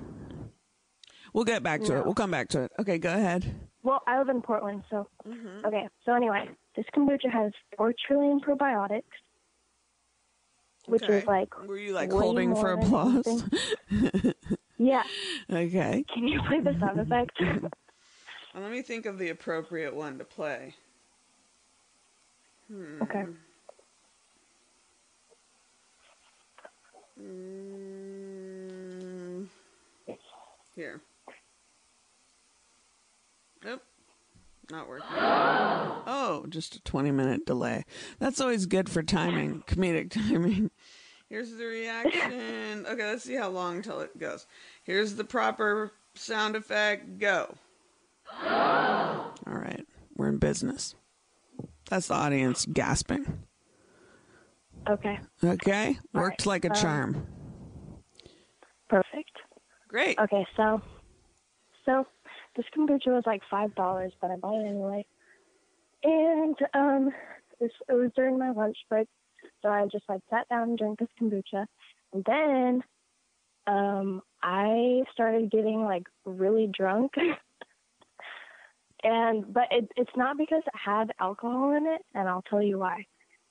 [1.33, 2.05] We'll get back to it.
[2.05, 2.71] We'll come back to it.
[2.79, 3.69] Okay, go ahead.
[3.81, 5.65] Well, I live in Portland, so Mm-hmm.
[5.65, 5.87] okay.
[6.05, 9.03] So anyway, this kombucha has four trillion probiotics,
[10.87, 11.19] which Okay.
[11.19, 13.43] is like Were you like holding for applause?
[14.77, 15.03] yeah.
[15.51, 16.05] okay.
[16.13, 17.31] Can you play the sound effect?
[18.55, 20.73] Let me think of the appropriate one to play.
[23.01, 23.25] okay.
[27.21, 28.09] Mm,
[30.75, 31.01] here.
[33.63, 33.81] Nope.
[34.71, 35.15] Not working.
[36.11, 37.85] Oh, just a 20 minute delay.
[38.17, 40.71] That's always good for timing, comedic timing.
[41.29, 42.87] Here's the reaction.
[42.87, 44.47] Okay, let's see how long till it goes.
[44.81, 47.19] Here's the proper sound effect.
[47.19, 47.53] Go.
[48.43, 50.95] All right, we're in business.
[51.91, 53.43] That's the audience gasping.
[54.89, 55.19] Okay.
[55.43, 57.27] Okay, worked right, like a charm.
[58.89, 59.37] Perfect.
[59.87, 60.17] Great.
[60.17, 60.47] Okay.
[60.57, 60.81] So,
[61.85, 62.07] so
[62.55, 65.05] this kombucha was like five dollars, but I bought it anyway.
[66.03, 67.11] And um,
[67.59, 69.07] this it was during my lunch break,
[69.61, 71.65] so I just like sat down and drank this kombucha,
[72.13, 72.83] and then
[73.67, 77.13] um, I started getting like really drunk.
[79.03, 82.79] and but it, it's not because it had alcohol in it, and I'll tell you
[82.79, 83.05] why.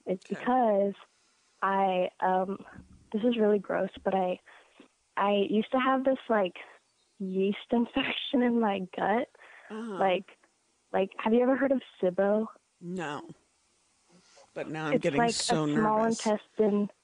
[0.07, 0.41] It's Okay.
[0.41, 0.95] because
[1.63, 2.59] I um,
[3.13, 4.39] this is really gross, but I
[5.17, 6.57] I used to have this like
[7.19, 9.29] yeast infection in my gut.
[9.71, 9.99] Uh-huh.
[9.99, 10.25] Like,
[10.93, 12.47] like, have you ever heard of SIBO?
[12.81, 13.23] No.
[14.55, 16.25] But now I'm it's getting like so a small nervous.
[16.27, 16.91] intestine.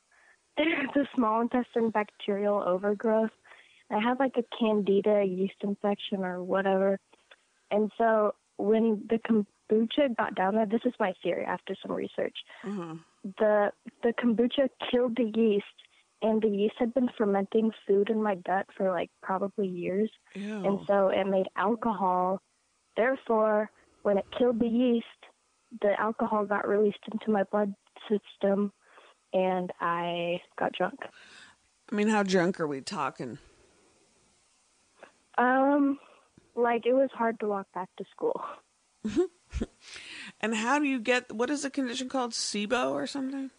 [0.57, 3.33] It's a small intestine bacterial overgrowth.
[3.91, 6.99] I had like a candida yeast infection or whatever.
[7.73, 12.37] And so when the kombucha got down there, this is my theory after some research.
[12.65, 12.95] uh-huh.
[13.39, 15.65] The the kombucha killed the yeast,
[16.23, 20.11] and the yeast had been fermenting food in my gut for like probably years.
[20.35, 20.65] Ew.
[20.65, 22.41] and so it made alcohol.
[22.97, 23.71] Therefore,
[24.03, 25.07] when it killed the yeast,
[25.81, 27.75] the alcohol got released into my blood
[28.09, 28.73] system,
[29.33, 31.01] and I got drunk.
[31.91, 33.39] I mean, how drunk are we talking?
[35.37, 35.99] Um,
[36.55, 38.41] like it was hard to walk back to school.
[40.41, 43.51] And how do you get what is the condition called SIBO or something?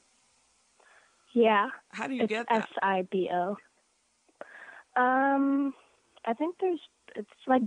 [1.33, 2.83] Yeah, How do you get S that?
[2.83, 3.57] I B O.
[4.95, 5.73] Um,
[6.25, 6.79] I think there's
[7.15, 7.63] it's like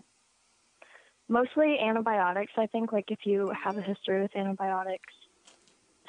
[1.28, 2.52] mostly antibiotics.
[2.56, 5.12] I think like if you have a history with antibiotics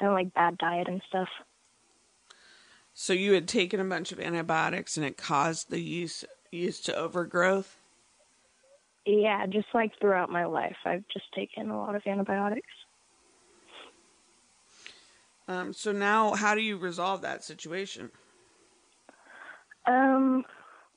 [0.00, 1.28] and like bad diet and stuff.
[2.94, 6.96] So you had taken a bunch of antibiotics and it caused the yeast yeast to
[6.96, 7.76] overgrowth?
[9.06, 12.68] Yeah, just like throughout my life, I've just taken a lot of antibiotics.
[15.48, 18.10] Um, so now, how do you resolve that situation?
[19.86, 20.44] Um,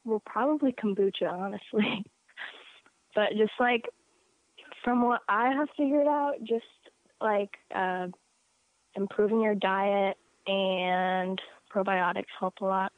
[0.03, 2.05] well, probably kombucha, honestly.
[3.15, 3.86] but just like
[4.84, 6.65] from what I have figured out, just
[7.21, 8.07] like uh,
[8.95, 10.17] improving your diet
[10.47, 11.41] and
[11.73, 12.91] probiotics help a lot.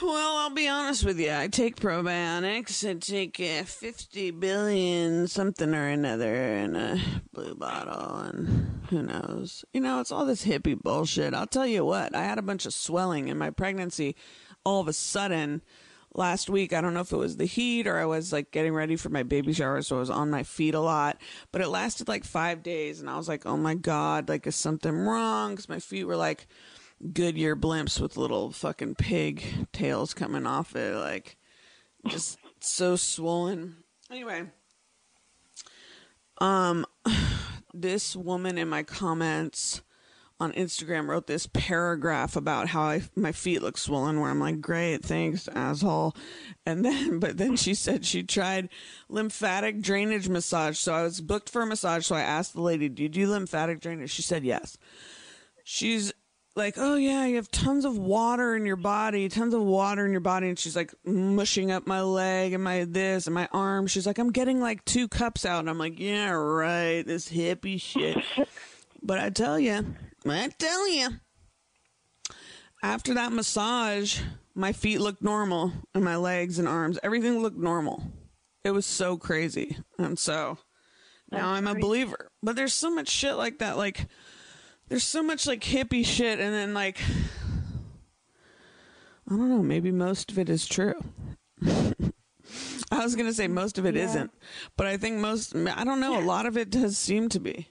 [0.00, 1.32] Well, I'll be honest with you.
[1.32, 2.88] I take probiotics.
[2.88, 6.98] I take uh, 50 billion something or another in a
[7.32, 9.66] blue bottle, and who knows?
[9.74, 11.34] You know, it's all this hippie bullshit.
[11.34, 14.16] I'll tell you what, I had a bunch of swelling in my pregnancy
[14.64, 15.60] all of a sudden
[16.14, 16.72] last week.
[16.72, 19.08] I don't know if it was the heat or I was like getting ready for
[19.08, 21.20] my baby shower, so I was on my feet a lot.
[21.50, 24.56] But it lasted like five days, and I was like, oh my God, like, is
[24.56, 25.52] something wrong?
[25.52, 26.46] Because my feet were like,
[27.12, 29.42] Goodyear blimps with little fucking pig
[29.72, 31.36] tails coming off it, like
[32.06, 33.76] just so swollen.
[34.08, 34.44] Anyway,
[36.38, 36.86] um,
[37.74, 39.82] this woman in my comments
[40.42, 44.20] on Instagram wrote this paragraph about how I, my feet look swollen.
[44.20, 46.14] Where I'm like, great, thanks, asshole.
[46.66, 48.68] And then, but then she said she tried
[49.08, 50.78] lymphatic drainage massage.
[50.78, 52.06] So I was booked for a massage.
[52.06, 54.76] So I asked the lady, "Do you do lymphatic drainage?" She said yes.
[55.64, 56.12] She's
[56.54, 60.12] like, oh yeah, you have tons of water in your body, tons of water in
[60.12, 60.48] your body.
[60.48, 63.86] And she's like mushing up my leg and my this and my arm.
[63.86, 65.60] She's like, I'm getting like two cups out.
[65.60, 67.06] And I'm like, yeah, right.
[67.06, 68.18] This hippie shit.
[69.02, 71.08] but I tell you, I tell you,
[72.82, 74.20] after that massage,
[74.54, 78.02] my feet looked normal and my legs and arms, everything looked normal.
[78.64, 79.76] It was so crazy.
[79.98, 80.58] And so
[81.30, 82.30] now I'm a believer.
[82.42, 83.76] But there's so much shit like that.
[83.76, 84.06] Like,
[84.88, 86.98] there's so much like hippie shit and then like
[89.28, 90.94] I don't know, maybe most of it is true.
[91.64, 94.12] I was going to say most of it Yeah.
[94.14, 94.30] not
[94.76, 97.68] but I think most I don't know, a lot of it does seem to be.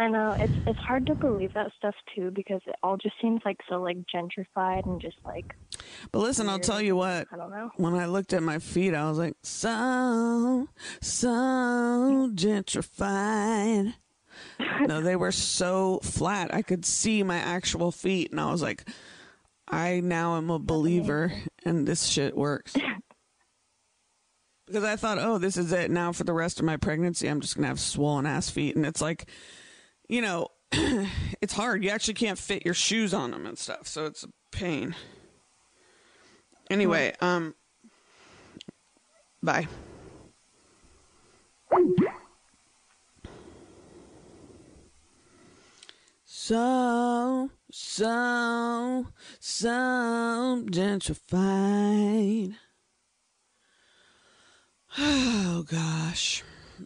[0.00, 3.42] I know it's it's hard to believe that stuff too because it all just seems
[3.44, 5.54] like so like gentrified and just like
[6.10, 7.28] But listen, I'll tell you what.
[7.30, 7.70] I don't know.
[7.76, 10.68] When I looked at my feet, I was like, so,
[11.02, 13.92] so gentrified.
[14.86, 16.54] no, they were so flat.
[16.54, 18.88] I could see my actual feet, and I was like,
[19.68, 21.30] I now am a believer,
[21.62, 22.74] and this shit works.
[24.66, 25.90] Because I thought, oh, this is it.
[25.90, 28.76] Now for the rest of my pregnancy, I'm just going to have swollen ass feet.
[28.76, 29.28] And it's like,
[30.10, 30.48] you know,
[31.40, 31.84] it's hard.
[31.84, 33.86] You actually can't fit your shoes on them and stuff.
[33.86, 34.96] So it's a pain.
[36.68, 37.54] Anyway, um,
[39.42, 39.68] bye.
[46.24, 49.06] So, so,
[49.38, 52.56] so gentrified.
[54.98, 56.42] Oh gosh.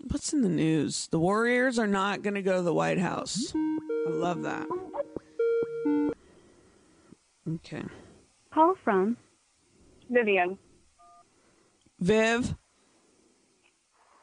[0.09, 1.09] What's in the news?
[1.09, 3.53] The Warriors are not going to go to the White House.
[3.55, 4.67] I love that.
[7.49, 7.83] Okay.
[8.53, 9.17] Call from
[10.11, 10.59] Vivian.
[12.01, 12.55] Viv,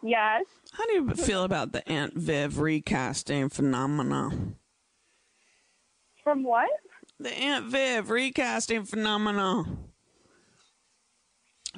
[0.03, 0.45] Yes.
[0.73, 4.55] how do you feel about the Aunt Viv recasting phenomenon?
[6.23, 6.69] From what?
[7.19, 9.77] The Aunt Viv recasting phenomenon.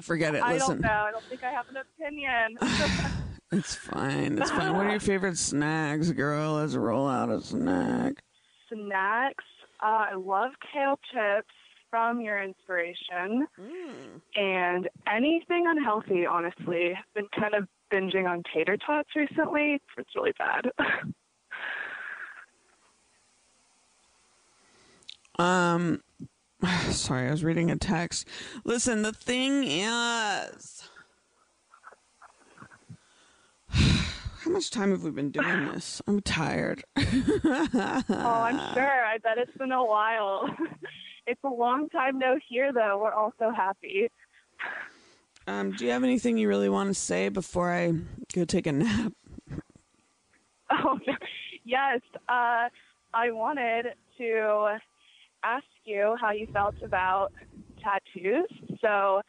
[0.00, 0.42] Forget it.
[0.42, 0.80] I Listen.
[0.80, 1.04] don't know.
[1.08, 2.58] I don't think I have an opinion.
[3.56, 4.38] It's fine.
[4.38, 4.76] It's fine.
[4.76, 6.54] What are your favorite snacks, girl?
[6.54, 8.22] Let's roll out a snack.
[8.72, 9.44] Snacks.
[9.80, 11.54] Uh, I love kale chips
[11.90, 13.46] from your inspiration.
[14.34, 16.94] And anything unhealthy, honestly.
[16.96, 19.80] I've been kind of binging on tater tots recently.
[19.96, 20.70] It's really bad.
[25.36, 26.00] Um,
[26.90, 28.28] sorry, I was reading a text.
[28.64, 30.88] Listen, the thing is,
[33.74, 36.00] how much time have we been doing this?
[36.06, 36.84] I'm tired.
[36.96, 37.02] oh,
[38.10, 39.04] I'm sure.
[39.04, 40.48] I bet it's been a while.
[41.26, 42.98] it's a long time no here, though.
[43.02, 44.08] We're all so happy.
[45.46, 47.92] Um, do you have anything you really want to say before I
[48.34, 49.12] go take a nap?
[50.70, 50.98] Oh,
[51.64, 52.00] yes.
[52.26, 52.68] Uh,
[53.12, 54.78] I wanted to
[55.44, 57.32] ask you how you felt about
[57.82, 58.48] tattoos.
[58.80, 59.20] So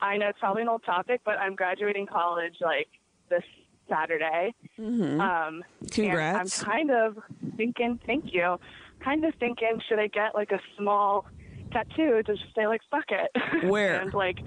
[0.00, 2.88] I know it's probably an old topic, but I'm graduating college like
[3.30, 3.44] this
[3.88, 4.54] Saturday.
[4.78, 5.20] Mm-hmm.
[5.20, 6.62] Um, Congrats.
[6.62, 7.18] I'm kind of
[7.56, 8.56] thinking, thank you,
[9.04, 11.26] kind of thinking, should I get like a small
[11.72, 13.66] tattoo to just say like, fuck it?
[13.68, 14.00] Where?
[14.00, 14.38] and like,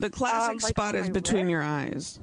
[0.00, 1.50] The classic Um, like spot is between wrist?
[1.50, 2.20] your eyes.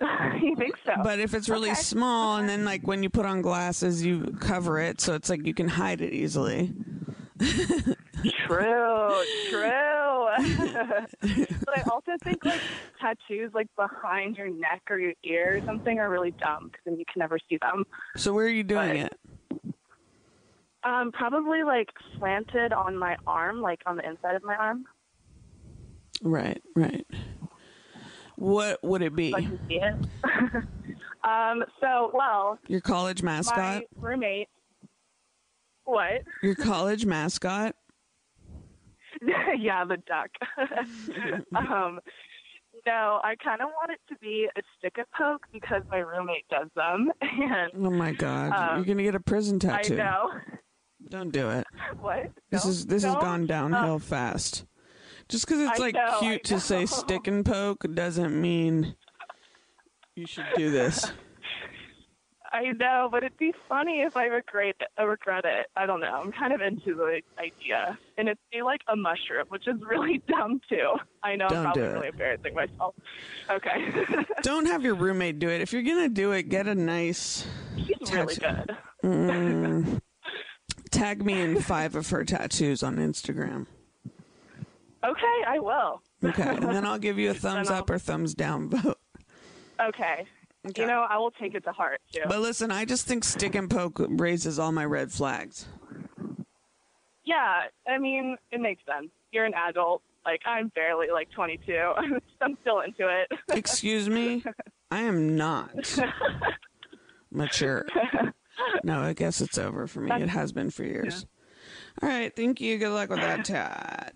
[0.42, 0.92] you think so?
[1.02, 1.80] But if it's really Okay.
[1.80, 5.46] small, and then like when you put on glasses, you cover it, so it's like
[5.46, 6.72] you can hide it easily.
[7.38, 10.28] True, true.
[11.64, 12.60] but I also think like
[13.00, 16.98] tattoos like behind your neck or your ear or something are really dumb because then
[16.98, 17.84] you can never see them.
[18.16, 19.18] So where are you doing it?
[20.84, 24.84] Um, probably like slanted on my arm, like on the inside of my arm.
[26.22, 27.06] Right, right.
[28.36, 29.30] What would it be?
[29.30, 29.94] So I can see it.
[31.24, 33.56] um, so well, Your college mascot?
[33.56, 34.48] my roommate.
[35.84, 36.22] What?
[36.42, 37.74] Your college mascot?
[39.58, 40.30] yeah, the duck.
[41.56, 42.00] um,
[42.86, 46.46] no, I kind of want it to be a stick and poke because my roommate
[46.50, 48.52] does them, and Oh my god.
[48.52, 49.94] Um, You're gonna get a prison tattoo.
[49.94, 50.30] I know.
[51.08, 51.66] Don't do it.
[52.00, 52.30] What?
[52.50, 52.70] This No?
[52.70, 54.64] is this has gone downhill Uh, fast.
[55.28, 58.96] Just because it's I like know, cute to say stick and poke doesn't mean
[60.16, 61.12] you should do this.
[62.54, 65.66] I know, but it'd be funny if I regret I regret it.
[65.74, 66.20] I don't know.
[66.22, 70.22] I'm kind of into the idea, and it'd be like a mushroom, which is really
[70.28, 70.94] dumb too.
[71.24, 72.94] I know Don't I'm probably do really embarrassing myself.
[73.50, 74.06] Okay,
[74.42, 75.62] Don't have your roommate do it.
[75.62, 77.44] If you're gonna do it, get a nice
[77.76, 78.76] she's really good.
[79.02, 80.00] Mm,
[80.92, 83.66] tag me in five of her tattoos on Instagram.
[85.04, 86.02] Okay, I will.
[86.22, 88.98] Okay, and then I'll give you a thumbs up or thumbs down vote.
[89.80, 90.24] Okay.
[90.66, 90.82] Okay.
[90.82, 92.22] You know, I will take it to heart too.
[92.26, 95.66] But listen, I just think stick and poke raises all my red flags.
[97.24, 99.10] yeah, I mean, it makes sense.
[99.30, 100.02] You're an adult.
[100.24, 101.72] Like I'm barely like 22.
[102.40, 103.30] I'm still into it.
[103.52, 104.42] Excuse me?
[104.90, 105.98] I am not
[107.30, 107.84] mature.
[108.84, 110.10] No, I guess it's over for me.
[110.22, 111.26] It has been for years.
[112.00, 112.78] All right, thank you.
[112.78, 114.14] Good luck with that tat.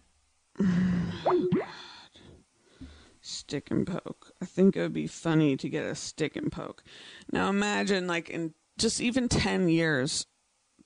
[3.20, 4.27] Stick and poke.
[4.41, 6.82] I think it would be funny to get a stick and poke.
[7.32, 10.26] Now imagine, like, in just even 10 years,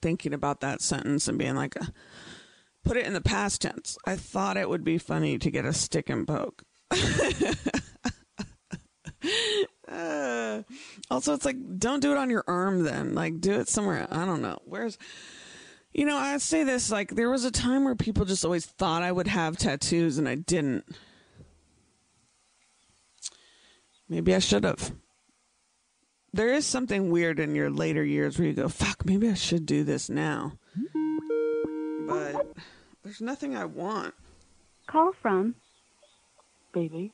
[0.01, 1.87] thinking about that sentence and being like, uh,
[2.85, 3.97] put it in the past tense.
[4.05, 6.65] I thought it would be funny to get a stick and poke.
[9.89, 10.63] Uh,
[11.11, 13.15] also, it's like, don't do it on your arm then.
[13.15, 14.09] Like, do it somewhere.
[14.11, 14.59] I don't know.
[14.65, 14.99] Where's,
[15.93, 19.03] you know, I say this, like, there was a time where people just always thought
[19.03, 20.85] I would have tattoos and I didn't.
[24.13, 24.93] Maybe I should have.
[26.35, 29.65] There is something weird in your later years where you go, fuck, maybe I should
[29.65, 30.53] do this now.
[32.07, 32.47] But
[33.03, 34.13] there's nothing I want.
[34.87, 35.55] Call from
[36.75, 37.11] Baby.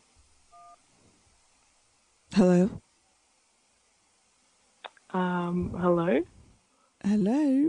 [2.35, 2.69] Hello?
[5.11, 6.19] Um, hello?
[7.05, 7.69] Hello?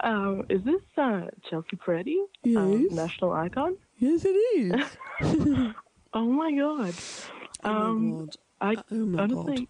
[0.00, 2.16] Um, is this uh, Chelsea Peretti?
[2.56, 2.90] Um, Yes.
[2.90, 3.76] national icon?
[3.98, 4.74] Yes, it is.
[6.14, 6.94] Oh my god.
[7.64, 8.28] Um,
[8.60, 9.46] I, Oh my I don't God.
[9.46, 9.68] think.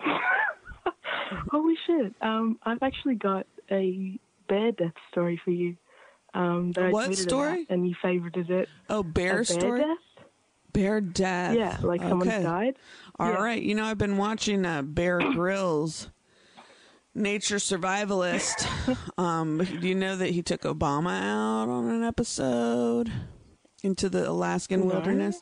[1.50, 2.14] Holy shit.
[2.20, 4.18] Um, I've actually got a
[4.48, 5.76] bear death story for you.
[6.34, 7.48] Um, that I What tweeted story?
[7.62, 8.68] about, and you favorited it.
[8.90, 9.80] Oh, A bear story?
[9.80, 10.24] death?
[10.72, 11.56] Bear death.
[11.56, 12.42] Yeah, like someone Okay.
[12.42, 12.74] died.
[13.18, 13.42] All Yeah.
[13.42, 13.62] right.
[13.62, 16.10] You know, I've been watching uh, Bear Grylls,
[17.14, 18.66] nature survivalist.
[19.18, 23.10] Um, do you know that he took Obama out on an episode
[23.86, 24.86] into the Alaskan No.
[24.86, 25.40] wilderness?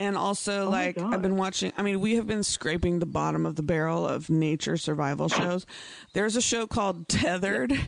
[0.00, 1.72] And also, Oh like, I've been watching.
[1.76, 5.66] I mean, we have been scraping the bottom of the barrel of nature survival shows.
[6.14, 7.78] There's a show called Tethered,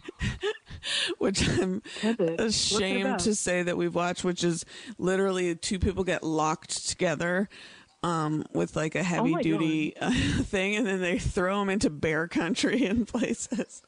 [1.18, 2.38] which I'm Tethered?
[2.38, 4.66] Ashamed to say that we've watched, which is
[4.98, 7.48] literally two people get locked together
[8.02, 10.10] um, with like a heavy Oh duty uh,
[10.42, 13.82] thing, and then they throw them into bear country in places.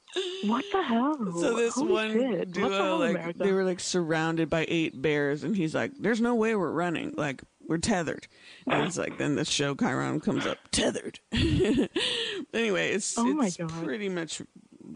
[0.45, 1.17] What the hell?
[1.41, 2.53] So this Holy one shit.
[2.53, 3.39] Duo, like America?
[3.39, 7.15] they were like surrounded by eight bears, and he's like, "There's no way we're running.
[7.17, 8.27] Like we're tethered."
[8.67, 11.21] And it's like then the show Chiron comes up, tethered.
[11.33, 14.43] anyway, it's Oh it's pretty much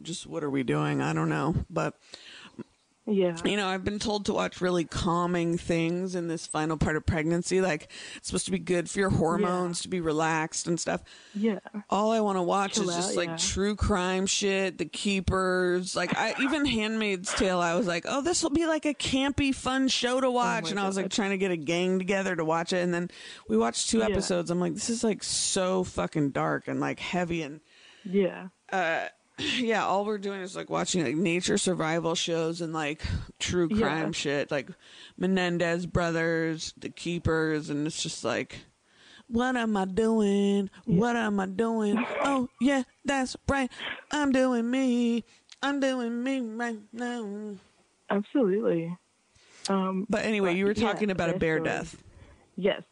[0.03, 1.01] just what are we doing?
[1.01, 1.95] I don't know, but
[3.11, 3.37] Yeah.
[3.45, 7.07] you know, I've been told to watch really calming things in this final part of
[7.07, 7.61] pregnancy.
[7.61, 11.03] Like, it's supposed to be good for your hormones to be relaxed and stuff.
[11.35, 11.59] Yeah.
[11.89, 13.37] All I want to watch Chill is just out, like yeah.
[13.39, 15.97] true crime shit, The Keepers.
[15.97, 17.61] Like, I even Handmaid's Tale.
[17.61, 20.65] I was like, oh, this will be like a campy, fun show to oh watch.
[20.67, 22.79] Oh and I was like trying to get a gang together to watch it.
[22.83, 23.11] And then
[23.49, 24.07] we watched two Yeah.
[24.07, 24.51] episodes.
[24.51, 27.61] I'm like, this is like so fucking dark and like heavy and
[28.05, 28.49] Yeah.
[28.71, 29.07] Uh,
[29.57, 33.03] yeah, all we're doing is like watching like nature survival shows and like
[33.39, 34.11] true crime Yeah.
[34.12, 34.68] shit, like
[35.16, 38.61] Menendez brothers, the keepers, and it's just like,
[39.28, 40.70] what am I doing?
[40.86, 42.05] What am I doing?
[42.24, 43.70] Oh yeah, that's right.
[44.11, 45.24] I'm doing me.
[45.62, 47.57] I'm doing me right now.
[48.11, 48.97] Absolutely.
[49.68, 51.68] Um, But anyway, you were yeah, talking about a bear story.
[51.68, 52.03] death.
[52.57, 52.82] Yes.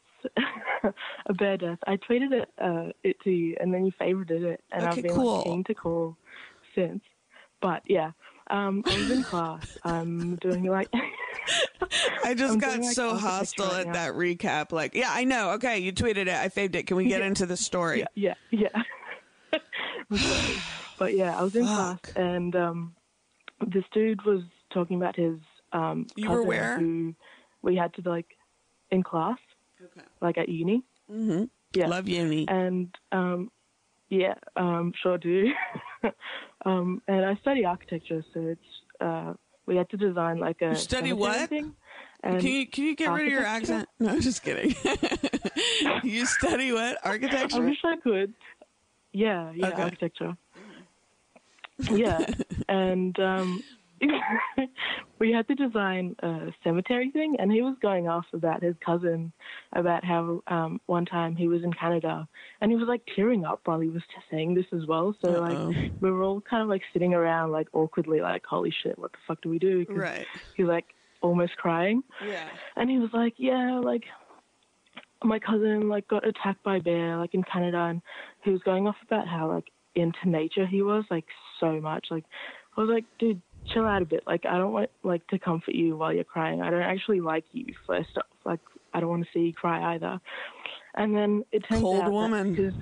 [1.27, 1.79] a bear death.
[1.87, 5.03] I tweeted it, uh, it to you, and then you favorited it, and Okay, I've
[5.03, 5.37] been cool.
[5.37, 6.17] like, keen to call
[6.75, 7.03] since.
[7.61, 8.11] but yeah,
[8.49, 9.79] um, I was in class.
[9.85, 10.89] I'm doing like.
[12.25, 13.93] I just I'm got doing, so hostile at now.
[13.93, 14.73] that recap.
[14.73, 15.51] Like, yeah, I know.
[15.53, 16.29] Okay, you tweeted it.
[16.29, 16.87] I faved it.
[16.87, 17.27] Can we get Yeah.
[17.27, 18.05] into the story?
[18.15, 18.83] Yeah, yeah,
[19.53, 19.59] yeah.
[20.99, 22.95] But yeah, I was in class and um,
[23.67, 24.41] this dude was
[24.73, 25.39] talking about his
[25.73, 26.79] um, You were where?
[26.79, 27.15] Who
[27.63, 28.27] we had to like
[28.91, 29.37] in class,
[29.87, 30.07] Okay.
[30.21, 30.83] like at uni.
[31.11, 31.45] Mm-hmm.
[31.75, 32.47] Yeah, Love uni.
[32.49, 33.51] and um,
[34.09, 35.51] yeah, um, sure do.
[36.65, 38.61] um, and I study architecture, so it's
[39.01, 39.35] uh,
[39.67, 41.49] we had to design like a You study what?
[41.49, 41.75] Thing.
[42.23, 43.89] And Can you can you get rid of your accent?
[44.01, 44.75] No, I'm just kidding.
[46.03, 46.99] you study what?
[47.05, 47.57] Architecture.
[47.63, 48.35] I wish I could.
[49.13, 49.83] Yeah, yeah, Okay.
[49.83, 50.37] architecture.
[51.91, 52.25] Yeah,
[52.69, 53.63] and um,
[55.19, 59.33] we had to design a cemetery thing, and he was going off about his cousin,
[59.73, 62.29] about how um, one time he was in Canada,
[62.61, 65.15] and he was like tearing up while he was saying this as well.
[65.23, 65.69] So Uh-oh.
[65.71, 69.13] like we were all kind of like sitting around like awkwardly, like holy shit, what
[69.13, 69.85] the fuck do we do?
[69.87, 70.27] 'Cause Right.
[70.55, 70.87] He's like
[71.23, 72.03] almost crying.
[72.25, 72.49] Yeah.
[72.77, 74.05] And he was like, yeah, like
[75.25, 78.03] my cousin like got attacked by a bear like in Canada, and
[78.43, 81.25] he was going off about how like into nature he was like
[81.59, 82.09] so much.
[82.11, 82.25] Like
[82.77, 83.41] I was like, dude,
[83.73, 84.25] chill out a bit.
[84.27, 86.63] Like I don't want like to comfort you while you're crying.
[86.63, 87.75] I don't actually like you.
[87.87, 88.61] First off, like
[88.93, 90.21] I don't want to see you cry either.
[90.95, 92.55] And then it turns Cold out woman.
[92.55, 92.73] his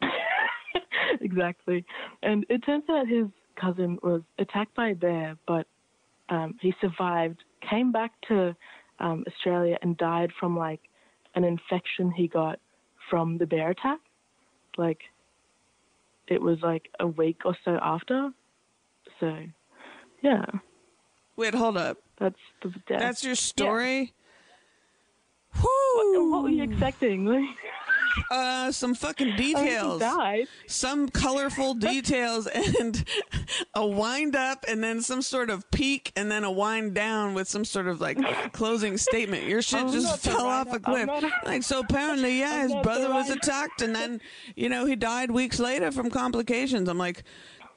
[1.20, 1.84] exactly.
[2.22, 3.26] And it turns out his
[3.60, 5.66] cousin was attacked by a bear, but
[6.28, 8.54] um, he survived, came back to
[9.00, 10.80] um, Australia, and died from like
[11.34, 12.58] an infection he got
[13.10, 14.00] from the bear attack.
[14.76, 15.00] Like,
[16.26, 18.30] it was like a week or so after.
[19.20, 19.36] So,
[20.22, 20.44] yeah,
[21.36, 21.98] Wait, hold up.
[22.18, 23.00] that's the death.
[23.00, 24.12] That's your story?
[25.52, 26.30] What, Whoo!
[26.30, 27.24] what were you expecting?
[28.20, 30.00] Like, Uh, some fucking he details.
[30.00, 30.46] died.
[30.66, 33.04] some colorful details and
[33.74, 37.46] a wind up and then some sort of peak and then a wind down with
[37.48, 38.18] some sort of like
[38.52, 39.44] closing statement.
[39.44, 41.06] Your shit I'm just fell off a cliff.
[41.06, 44.20] Not- Like so apparently, yeah, I'm his brother was attacked and then,
[44.56, 46.88] you know, he died weeks later from complications.
[46.88, 47.22] I'm like,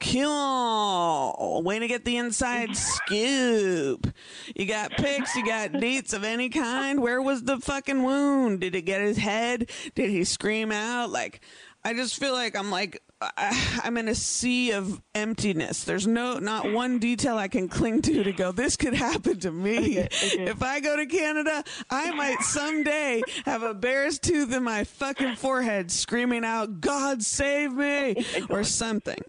[0.02, 1.62] Cool.
[1.64, 4.08] Way to get the inside scoop.
[4.56, 7.02] You got pics, you got deets of any kind.
[7.02, 8.62] Where was the fucking wound?
[8.62, 9.70] Did it get his head?
[9.95, 11.10] Did he scream out?
[11.12, 11.41] Like,
[11.84, 15.84] I just feel like I'm like, I- I'm in a sea of emptiness.
[15.84, 19.52] There's no, not one detail I can cling to to go, this could happen to
[19.52, 19.99] me.
[19.99, 20.43] Okay, okay.
[20.45, 25.36] If I go to Canada, I might someday have a bear's tooth in my fucking
[25.36, 29.20] forehead screaming out, God save me, oh or something.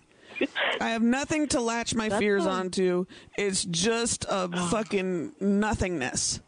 [0.81, 3.07] I have nothing to latch my fears sounds- onto.
[3.37, 4.69] It's just a ah.
[4.71, 6.41] fucking nothingness.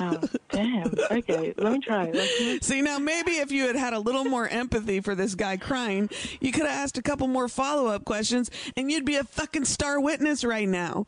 [0.00, 0.20] Oh,
[0.50, 0.94] damn.
[1.10, 2.12] Okay, let me try.
[2.62, 6.08] See, now maybe if you had had a little more empathy for this guy crying,
[6.40, 9.64] you could have asked a couple more follow up questions and you'd be a fucking
[9.64, 11.06] star witness right now.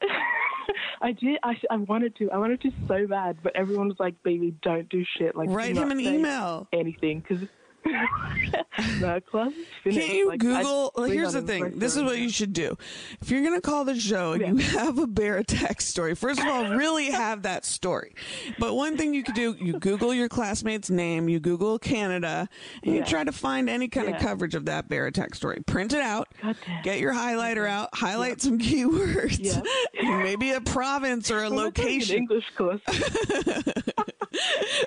[1.00, 1.38] I did.
[1.42, 2.30] I, I wanted to.
[2.30, 5.36] I wanted to so bad, but everyone was like, "Baby, don't do shit.
[5.36, 6.66] Like, Write him an email.
[6.72, 7.46] anything." Because
[9.00, 10.00] no, class is finished.
[10.00, 10.92] Can't you Like, Google?
[10.96, 11.78] sleep here's the thing.
[11.78, 12.76] This is what you should do.
[13.20, 16.40] If you're going to call the show and you have a bear attack story, first
[16.40, 18.14] of all, really have that story.
[18.58, 22.48] But one thing you could do, you Google your classmate's name, you Google Canada,
[22.82, 25.60] and you try to find any kind of coverage of that bear attack story.
[25.66, 26.28] Print it out.
[26.82, 27.90] Get your highlighter out.
[27.94, 29.38] Highlight some keywords.
[29.44, 29.64] Yep.
[30.02, 32.16] Maybe a province or a I'm not taking an location.
[32.18, 32.80] English course.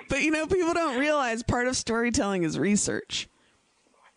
[0.09, 2.86] But you know, people don't realize part of storytelling is research.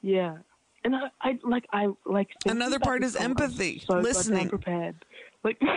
[0.03, 0.39] Yeah,
[0.85, 2.29] and I, I like I like.
[2.47, 4.49] Another part is empathy, So listening.
[4.49, 5.05] prepared.
[5.45, 5.61] Like.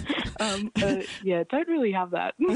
[0.40, 2.34] um, uh, yeah, don't really have that.
[2.40, 2.46] I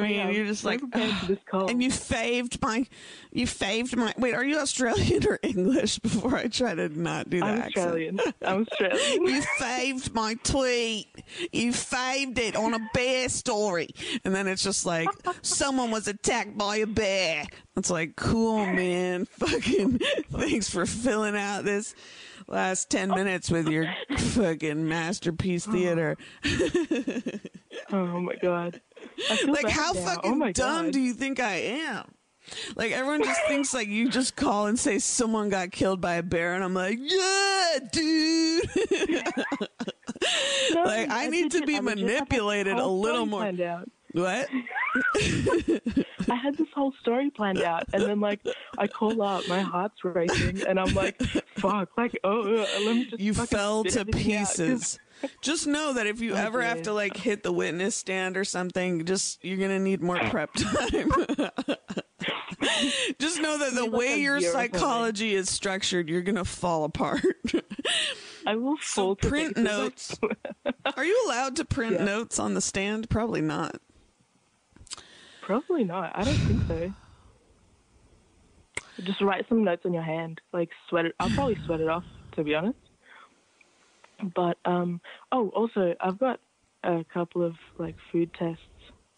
[0.00, 1.68] mean, Yeah, you're just like, prepared this call.
[1.70, 2.86] and you faved my,
[3.32, 4.14] you faved my.
[4.18, 5.98] Wait, are you Australian or English?
[5.98, 7.86] Before I try to not do that I'm accent.
[7.86, 8.20] Australian.
[8.42, 9.26] I'm Australian.
[9.26, 11.06] You faved my tweet.
[11.52, 13.90] You faved it on a bear story,
[14.24, 15.08] and then it's just like
[15.42, 17.44] someone was attacked by a bear.
[17.76, 19.26] It's like, cool, man.
[19.26, 20.00] Fucking
[20.32, 21.94] thanks for filling out this
[22.46, 23.86] last ten minutes with your
[24.18, 26.16] fucking masterpiece theater.
[27.92, 28.80] oh my god.
[29.46, 30.00] Like how now.
[30.00, 30.92] fucking oh dumb god.
[30.92, 32.12] do you think I am?
[32.76, 36.22] Like everyone just thinks like you just call and say someone got killed by a
[36.22, 38.70] bear, and I'm like, yeah, dude.
[40.74, 43.50] Like, I need to be I legit had this manipulated a little more.
[44.16, 44.48] What?
[46.28, 48.40] I had this whole story planned out, and then like
[48.78, 51.20] I call up, my heart's racing, and I'm like,
[51.56, 53.20] "Fuck!" Like, oh, uh, let me just.
[53.22, 54.98] You fell to everything out, 'cause- pieces.
[55.40, 58.44] Just know that if you I ever have to like hit the witness stand or
[58.44, 61.08] something, just you're gonna need more prep time.
[63.18, 67.24] Just know that the like way your or psychology is structured, you're gonna fall apart.
[68.46, 70.18] I will so print notes.
[70.96, 72.04] Are you allowed to print Yeah.
[72.04, 73.08] notes on the stand?
[73.08, 73.76] Probably not.
[75.46, 76.10] Probably not.
[76.12, 76.92] I don't think so.
[79.04, 81.14] Just write some notes on your hand, like sweat it.
[81.20, 82.78] I'll probably sweat it off, to be honest.
[84.34, 86.40] But um, oh, also I've got
[86.82, 88.60] a couple of like food tests.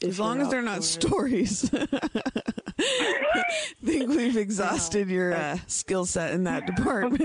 [0.02, 1.70] As long as they're not stories.
[1.74, 3.42] I
[3.82, 7.22] think we've exhausted your uh, skill set in that department.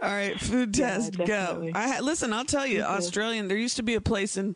[0.00, 1.70] All right, food Yeah, test, go.
[1.74, 2.32] I listen.
[2.32, 3.48] I'll tell you, Australian.
[3.48, 4.54] There used to be a place in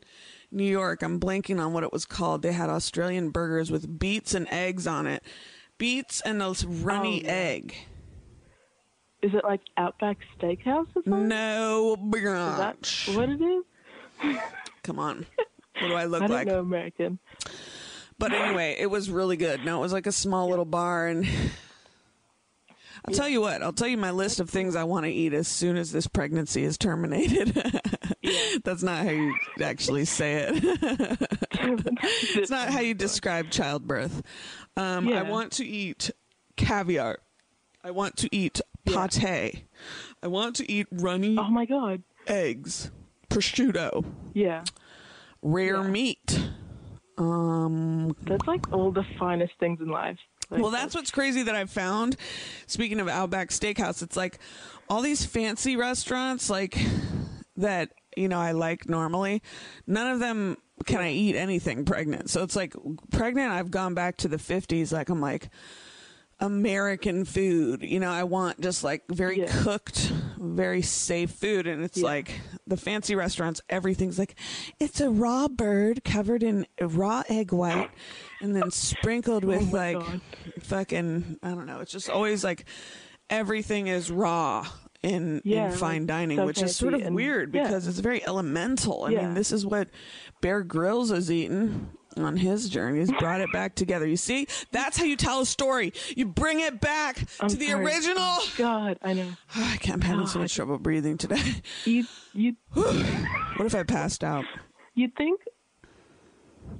[0.51, 1.03] New York.
[1.03, 2.42] I'm blanking on what it was called.
[2.42, 5.22] They had Australian burgers with beets and eggs on it.
[5.78, 7.32] Beets and a runny Oh, yeah.
[7.32, 7.74] egg.
[9.22, 11.28] Is it like Outback Steakhouse or something?
[11.28, 13.16] No, Is bitch.
[13.16, 14.36] what it is?
[14.82, 15.26] Come on.
[15.78, 16.47] What do I look I don't like?
[16.47, 17.18] know American.
[18.18, 19.62] But anyway, it was really good.
[19.62, 21.26] No, it was like a small little bar, and
[23.09, 23.62] I'll tell you what.
[23.62, 26.07] I'll tell you my list of things I want to eat as soon as this
[26.07, 27.54] pregnancy is terminated.
[28.64, 29.32] That's not how you
[29.62, 30.64] actually say it.
[32.34, 34.22] it's not how you describe childbirth.
[34.76, 36.11] Um, I want to eat
[36.57, 37.18] caviar.
[37.84, 39.07] I want to eat Yeah.
[39.07, 39.64] pate.
[40.22, 42.02] I want to eat runny Oh my god.
[42.26, 42.90] eggs,
[43.30, 44.04] prosciutto,
[44.34, 44.64] Yeah.
[45.42, 45.88] rare Yeah.
[45.90, 46.48] meat.
[47.18, 50.18] Um, That's like all the finest things in life.
[50.51, 52.16] Like, well, that's what's crazy that I've found.
[52.66, 54.38] Speaking of Outback Steakhouse, it's like
[54.88, 56.78] all these fancy restaurants, like
[57.57, 59.42] that, you know, I like normally.
[59.86, 62.30] None of them can I eat anything pregnant.
[62.30, 62.74] So it's like
[63.11, 64.92] pregnant, I've gone back to the 50s.
[64.92, 65.51] Like, I'm like,
[66.39, 67.82] American food.
[67.82, 69.62] You know, I want just like very Yeah.
[69.62, 71.66] cooked, very safe food.
[71.66, 72.05] And it's Yeah.
[72.05, 74.34] like the fancy restaurants, everything's like,
[74.78, 77.91] it's a raw bird covered in raw egg white
[78.41, 80.20] and then sprinkled oh with Oh like God.
[80.62, 81.80] fucking, I don't know.
[81.80, 82.66] It's just always like
[83.30, 84.66] everything is raw.
[85.03, 88.01] In, Yeah, in fine like, dining, so which is sort of and- weird because it's
[88.01, 89.05] very elemental.
[89.05, 89.89] I mean, this is what
[90.41, 93.01] Bear Grylls is eating on his journey.
[93.01, 94.07] He's brought it back together.
[94.07, 95.93] You see, that's how you tell a story.
[96.17, 97.85] You bring it back I'm to the sorry.
[97.85, 98.39] original.
[98.57, 99.29] God, I know.
[99.55, 99.97] I can't.
[99.97, 101.43] I'm having so much trouble breathing today.
[101.85, 104.45] You you What if I passed out?
[104.95, 105.41] you think?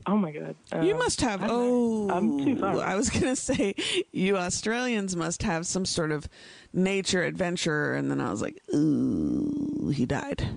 [0.09, 0.57] Oh my god.
[0.83, 1.43] You Um, must have.
[1.43, 2.11] I don't Oh.
[2.11, 2.81] I'm too far.
[2.81, 3.75] I was gonna say
[4.13, 6.29] you Australians must have some sort of
[6.73, 10.49] nature adventure, and then I was like, ooh, he died.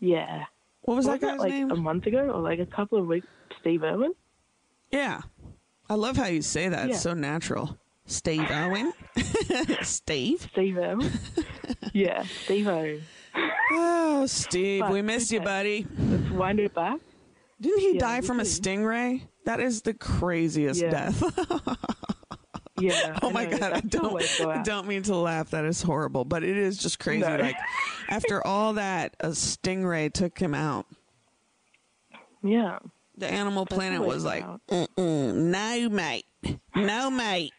[0.00, 0.44] Yeah.
[0.82, 1.70] What was that that guy's like name?
[1.70, 3.26] a month ago or like a couple of weeks?
[3.60, 4.12] Steve Irwin.
[4.90, 5.20] yeah,
[5.88, 6.88] I love how you say that.
[6.88, 6.94] Yeah.
[6.94, 7.78] It's so natural.
[8.06, 8.92] Steve Irwin.
[9.82, 10.48] Steve.
[10.52, 11.10] Steve Irwin.
[11.92, 12.98] yeah, Steve O.
[13.72, 15.86] Oh, Steve, But we miss you, buddy.
[15.98, 16.98] Let's wind it back.
[17.60, 19.22] Didn't he Yeah, die from a stingray?
[19.44, 20.90] That is the craziest Yeah.
[20.90, 21.22] death.
[22.78, 23.18] Yeah.
[23.22, 25.50] oh my god, I don't, way to go I don't mean to laugh.
[25.50, 27.20] That is horrible, but it is just crazy.
[27.20, 27.36] No.
[27.36, 27.56] Like
[28.08, 30.86] after all that, a stingray took him out.
[32.42, 32.78] Yeah.
[33.18, 34.44] The Animal That's Planet was like,
[34.96, 36.24] "No, mate,
[36.74, 37.52] no, mate."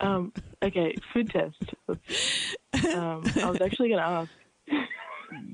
[0.00, 0.32] Um.
[0.62, 0.94] Okay.
[1.12, 1.62] Food test.
[1.88, 3.22] Um.
[3.36, 4.30] I was actually going to ask.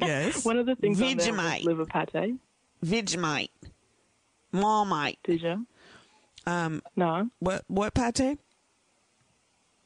[0.00, 2.36] Yes, One of the things on Vegemite, liver pate.
[2.84, 3.50] Vegemite,
[4.52, 5.18] Marmite.
[5.24, 5.66] Did you?
[6.46, 7.30] Um, No.
[7.38, 8.38] what what pate?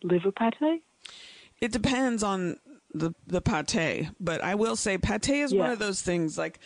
[0.03, 0.83] Liver pate.
[1.61, 2.59] It depends on
[2.95, 6.39] the the pate, but I will say pate is one of those things.
[6.39, 6.59] Like,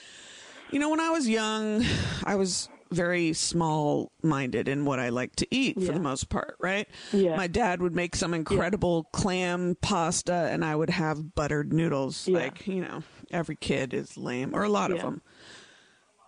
[0.71, 1.85] you know, when I was young,
[2.25, 6.57] I was very small minded in what I like to eat for the most part.
[6.61, 6.87] Right?
[7.11, 7.37] Yeah.
[7.37, 12.29] My dad would make some incredible clam pasta, and I would have buttered noodles.
[12.29, 12.39] Yeah.
[12.39, 15.23] Like, you know, every kid is lame, or a lot of them.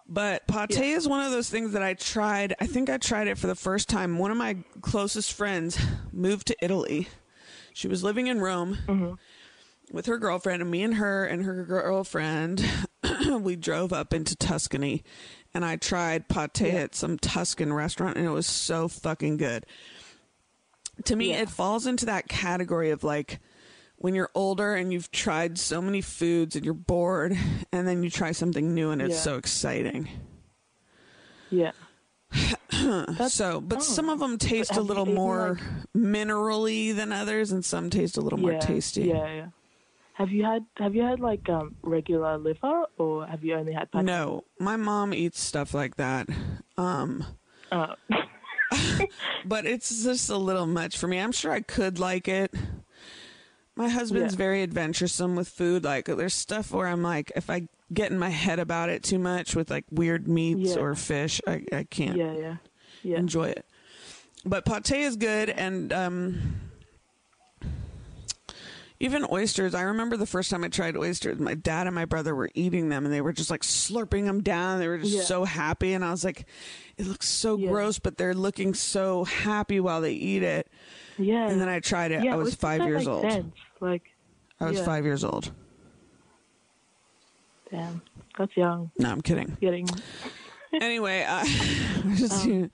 [0.06, 0.82] But pate Yeah.
[0.96, 2.54] is one of those things that I tried.
[2.60, 4.18] I think I tried it for the first time.
[4.18, 5.78] One of my closest friends
[6.12, 7.08] moved to Italy.
[7.72, 9.14] She was living in Rome Mm-hmm.
[9.96, 12.64] with her girlfriend, and me and her and her girlfriend,
[13.40, 15.02] we drove up into Tuscany,
[15.54, 19.64] and I tried pate at some Tuscan restaurant, and it was so fucking good.
[21.06, 21.42] To me, Yeah.
[21.42, 23.40] it falls into that category of like
[24.04, 27.34] when you're older and you've tried so many foods and you're bored,
[27.72, 29.20] and then you try something new and it's Yeah.
[29.20, 30.10] so exciting.
[31.48, 31.72] Yeah.
[33.28, 33.80] So, but oh.
[33.80, 35.62] some of them taste a little more like-
[35.96, 39.04] minerally than others, and some taste a little more tasty.
[39.04, 39.26] Yeah.
[39.34, 39.46] Yeah.
[40.14, 43.90] Have you had Have you had like um regular liver or have you only had
[43.90, 44.04] pate?
[44.04, 46.28] No, my mom eats stuff like that.
[46.76, 47.24] Um,
[47.72, 47.94] Uh,
[49.46, 51.18] but it's just a little much for me.
[51.18, 52.52] I'm sure I could like it.
[53.76, 54.38] My husband's Yeah.
[54.38, 55.82] very adventuresome with food.
[55.84, 59.18] Like, there's stuff where I'm like, if I get in my head about it too
[59.18, 60.80] much with like weird meats Yeah.
[60.82, 62.16] or fish, I, I can't.
[62.16, 62.32] yeah.
[62.34, 62.56] Yeah.
[63.02, 63.18] Yeah.
[63.18, 63.66] enjoy it.
[64.46, 66.60] But pate is good, and um,
[69.00, 69.74] even oysters.
[69.74, 72.88] I remember the first time I tried oysters, my dad and my brother were eating
[72.88, 74.78] them, and they were just like slurping them down.
[74.78, 75.22] They were just Yeah.
[75.22, 76.46] so happy, and I was like,
[76.96, 77.70] "It looks so Yeah.
[77.70, 80.68] gross," but they're looking so happy while they eat it.
[81.18, 81.48] Yeah.
[81.48, 82.22] And then I tried it.
[82.24, 83.22] yeah, I was five years make old.
[83.30, 83.54] Sense.
[83.80, 84.02] Like,
[84.60, 84.84] I was yeah.
[84.84, 85.52] five years old.
[87.70, 88.02] damn,
[88.38, 88.90] that's young.
[88.98, 89.56] No, I'm kidding.
[89.60, 89.88] Getting
[90.80, 91.44] anyway, uh,
[92.16, 92.46] just,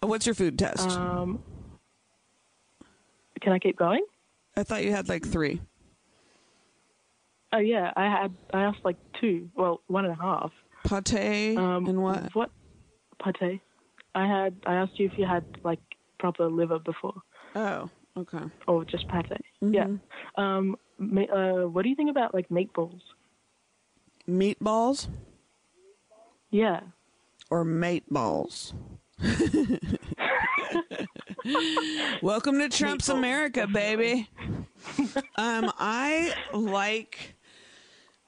[0.00, 0.90] what's your food test?
[0.90, 1.42] um.
[3.40, 4.04] Can I keep going?
[4.56, 5.60] I thought you had like three.
[7.52, 10.50] Oh yeah, I had I asked like two, well one and a half.
[10.88, 12.34] Pate Um, and what?
[12.34, 12.50] What
[13.22, 13.60] pate?
[14.14, 15.80] I had I asked you if you had like
[16.18, 17.14] proper liver before
[17.54, 18.44] Oh, okay.
[18.66, 19.26] or just pate.
[19.62, 19.74] Mm-hmm.
[19.74, 19.86] Yeah.
[20.36, 20.76] Um.
[20.98, 23.00] ma- Uh, what do you think about like meatballs?
[24.28, 25.08] Meatballs
[26.50, 26.80] Yeah.
[27.50, 28.72] or mate balls?
[32.22, 34.28] Welcome to Trump's Meatballs, America, baby.
[35.36, 37.34] um, I like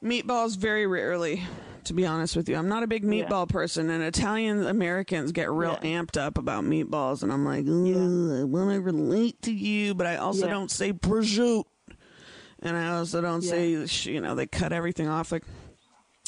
[0.02, 1.42] meatballs very rarely,
[1.86, 2.56] to be honest with you.
[2.56, 3.10] I'm not a big Yeah.
[3.28, 6.00] meatball person, and Italian Americans get real Yeah.
[6.02, 10.06] amped up about meatballs, and I'm like, "Ugh, I want to relate to you, but
[10.06, 10.52] I also Yeah.
[10.52, 11.64] don't say prosciutto,
[12.60, 13.50] and I also don't Yeah.
[13.86, 15.32] say, you know, they cut everything off.
[15.32, 15.44] Like,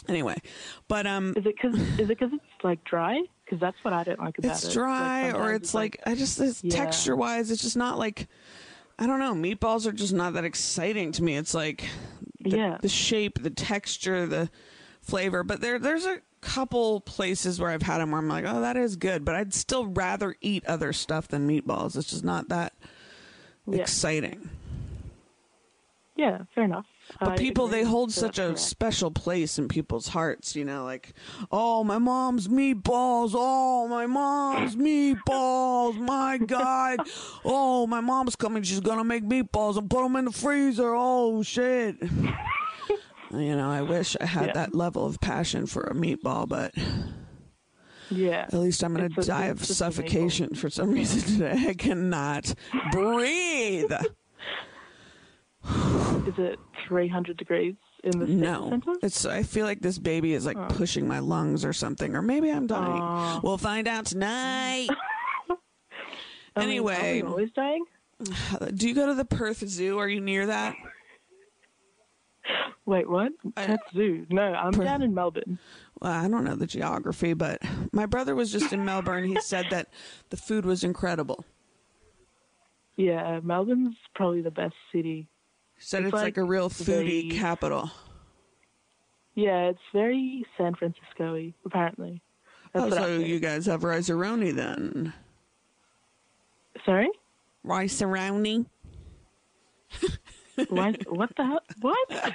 [0.08, 0.36] anyway,
[0.88, 3.20] but um, Is it because is it because it's like dry?
[3.44, 4.66] Because that's what I don't like about it's it.
[4.68, 6.76] Like, dry or sometimes it's like, I just it's Yeah.
[6.76, 8.28] texture wise, it's just not like
[9.00, 9.32] I don't know.
[9.32, 11.36] Meatballs are just not that exciting to me.
[11.36, 11.84] It's like
[12.40, 12.78] the, Yeah.
[12.82, 14.50] the shape, the texture, the
[15.08, 15.42] flavor.
[15.42, 18.76] But there there's a couple places where I've had them where I'm like, oh, that
[18.76, 19.24] is good.
[19.24, 21.96] But I'd still rather eat other stuff than meatballs.
[21.96, 22.74] It's just not that
[23.66, 23.80] Yeah.
[23.82, 24.48] exciting.
[26.16, 26.86] yeah, fair enough.
[27.20, 28.58] But I people, they hold So such a correct.
[28.58, 31.14] special place in people's hearts, you know, like,
[31.50, 33.30] oh, my mom's meatballs.
[33.34, 35.96] Oh, my mom's meatballs.
[35.96, 36.98] My God.
[37.46, 38.62] Oh, my mom's coming.
[38.62, 40.92] She's going to make meatballs and put them in the freezer.
[40.94, 41.96] Oh, shit.
[43.32, 44.52] you know, I wish I had Yeah.
[44.54, 46.72] that level of passion for a meatball, but
[48.10, 48.42] Yeah.
[48.48, 49.76] at least I'm going to die of just a meatball.
[49.76, 51.66] suffocation for some reason today.
[51.68, 52.54] I cannot
[52.92, 53.92] breathe.
[56.26, 57.74] Is it 300 degrees
[58.04, 58.92] in the No, center?
[59.02, 59.24] it's.
[59.26, 62.66] I feel like this baby is like pushing my lungs or something, or maybe I'm
[62.66, 63.40] dying.
[63.42, 64.88] We'll find out tonight.
[66.56, 67.22] I mean, anyway.
[67.22, 67.84] always dying?
[68.74, 69.98] Do you go to the Perth Zoo?
[69.98, 70.74] Are you near that?
[72.86, 73.32] Wait, what?
[73.54, 74.26] Perth Zoo?
[74.30, 75.58] No, I'm Per- down in Melbourne.
[76.00, 77.60] Well, I don't know the geography, but
[77.92, 79.24] my brother was just in Melbourne.
[79.24, 79.88] He said that
[80.30, 81.44] the food was incredible.
[82.96, 85.28] Yeah, Melbourne's probably the best city.
[85.76, 87.90] He said it's, It's like, like a real foodie the- capital.
[89.34, 92.20] Yeah, it's very San Francisco-y, apparently.
[92.72, 95.12] That's Oh, so you guys have rice-a-roni then?
[96.84, 97.08] Sorry?
[97.62, 98.66] Rice-a-roni?
[100.68, 101.60] What the hell?
[101.80, 102.08] What?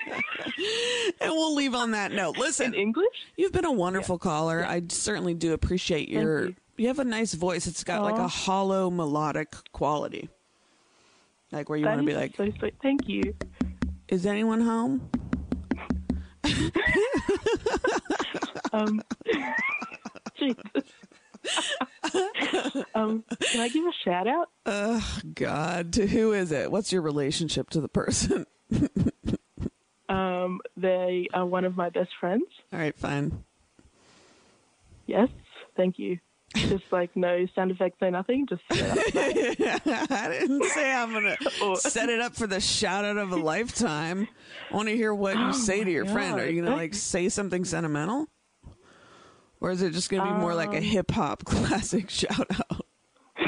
[1.20, 2.36] And we'll leave on that note.
[2.36, 3.08] In Listen, English?
[3.38, 4.66] You've been a wonderful caller.
[4.66, 6.46] I certainly do appreciate your.
[6.48, 6.56] you.
[6.78, 6.88] You.
[6.88, 7.68] have a nice voice.
[7.68, 10.30] It's got like a hollow melodic quality.
[11.52, 12.76] Like where you want to be like, so sweet.
[12.82, 13.36] Thank you.
[14.08, 15.10] is anyone home?
[18.74, 19.02] Um,
[20.40, 20.58] Jesus.
[22.96, 24.50] um, can I give a shout out?
[24.66, 26.72] Oh God, to who is it?
[26.72, 28.46] What's your relationship to the person?
[30.10, 32.44] Um, they are one of my best friends.
[32.72, 33.44] All right, fine.
[35.08, 35.30] Yes,
[35.76, 36.20] thank you.
[36.56, 38.46] Just like no sound effects, no nothing.
[38.48, 38.62] Just.
[38.72, 43.38] I didn't say I'm gonna Or- set it up for the shout out of a
[43.38, 44.28] lifetime.
[44.72, 46.40] I want to hear what you say to your friend.
[46.40, 48.28] Are you gonna like say something sentimental,
[49.64, 52.86] or is it just gonna be more like a Um, hip hop classic shout out?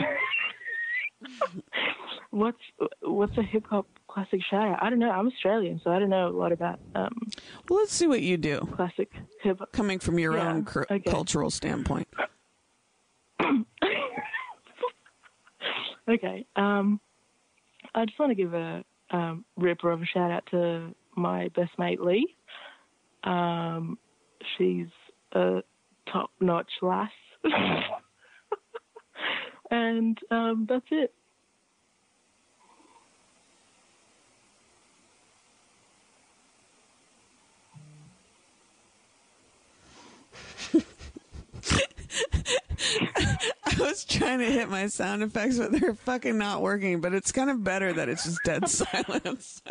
[2.31, 2.57] what's
[3.01, 4.79] what's a hip hop classic shout out?
[4.81, 5.11] I don't know.
[5.11, 7.13] I'm Australian, so I don't know a lot about um,
[7.69, 8.59] Well, let's see what you do.
[8.75, 9.11] classic
[9.43, 9.71] hip hop.
[9.73, 10.99] coming from your Yeah, own okay.
[11.01, 12.07] cultural standpoint.
[16.07, 16.45] Okay.
[16.55, 16.99] Um,
[17.95, 21.71] I just want to give a um, ripper of a shout out to my best
[21.79, 22.35] mate Lee.
[23.23, 23.97] Um,
[24.55, 24.85] she's
[25.31, 25.63] a
[26.11, 27.09] top notch lass.
[29.71, 31.13] and um, that's it.
[43.79, 47.01] I was trying to hit my sound effects, but they're fucking not working.
[47.01, 49.61] But it's kind of better that it's just dead silence.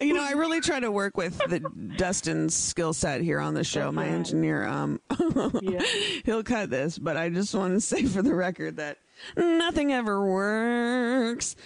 [0.00, 1.60] you know, I really try to work with the
[1.96, 3.90] Dustin's skill set here on the show.
[3.92, 5.00] My engineer, um,
[6.24, 8.98] he'll cut this, but I just want to say for the record that
[9.36, 11.56] nothing ever works.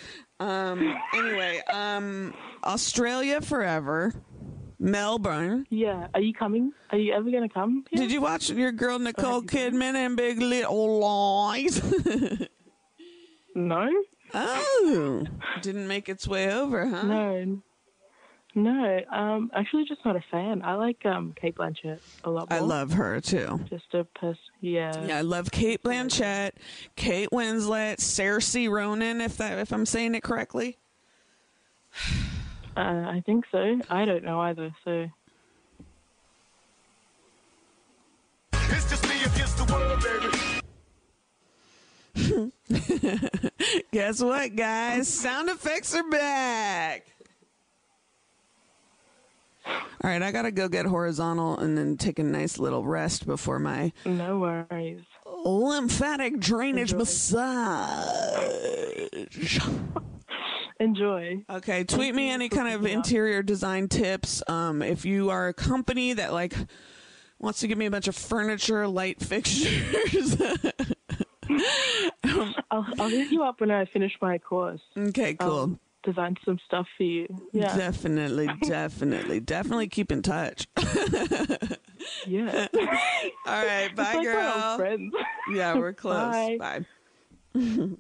[0.41, 4.13] Um, anyway, um, Australia forever.
[4.79, 5.67] Melbourne.
[5.71, 6.09] Yeah.
[6.15, 6.73] Are you coming?
[6.91, 7.85] Are you ever gonna come?
[7.91, 8.03] Here?
[8.03, 11.83] Did you watch your girl Nicole Kidman and Big Little Lies?
[13.55, 13.89] no.
[14.35, 15.25] Oh,
[15.63, 17.03] didn't make its way over, huh?
[17.03, 17.63] No.
[18.55, 19.01] No.
[19.11, 19.51] Um.
[19.55, 20.63] Actually, just not a fan.
[20.63, 22.51] I like um Cate Blanchett a lot.
[22.51, 22.59] More.
[22.59, 23.61] I love her too.
[23.69, 24.39] Just a person.
[24.61, 25.07] Yeah.
[25.07, 26.53] Yeah, I love Cate Blanchett,
[26.95, 30.79] Kate Winslet, Saoirse Ronan, if that if I'm saying it correctly.
[32.79, 33.81] Uh, I think so.
[33.91, 34.71] I don't know either.
[34.85, 35.09] So.
[38.53, 40.01] It's just me against the world,
[42.15, 43.81] baby.
[43.93, 45.09] Guess what, guys?
[45.09, 47.09] Sound effects are back.
[49.67, 49.75] All
[50.05, 53.93] right, I gotta go get horizontal and then take a nice little rest before my
[54.07, 55.03] no worries
[55.45, 56.99] lymphatic drainage Enjoy.
[56.99, 58.39] massage.
[60.81, 61.45] Enjoy.
[61.51, 64.43] Okay, tweet me any kind of interior design tips.
[64.49, 66.55] Um, if you are a company that like
[67.39, 70.41] wants to give me a bunch of furniture, light fixtures.
[72.71, 74.81] I'll, I'll hit you up when I finish my course.
[74.97, 75.59] Okay, cool.
[75.59, 77.27] Um, design some stuff for you.
[77.53, 77.77] Yeah.
[77.77, 80.67] Definitely, definitely, definitely keep in touch.
[82.27, 82.69] yeah.
[83.47, 84.77] All right, bye, like we're girl.
[84.77, 85.13] friends.
[85.53, 86.59] Yeah, we're close.
[86.59, 86.85] Bye.
[87.55, 87.91] Bye.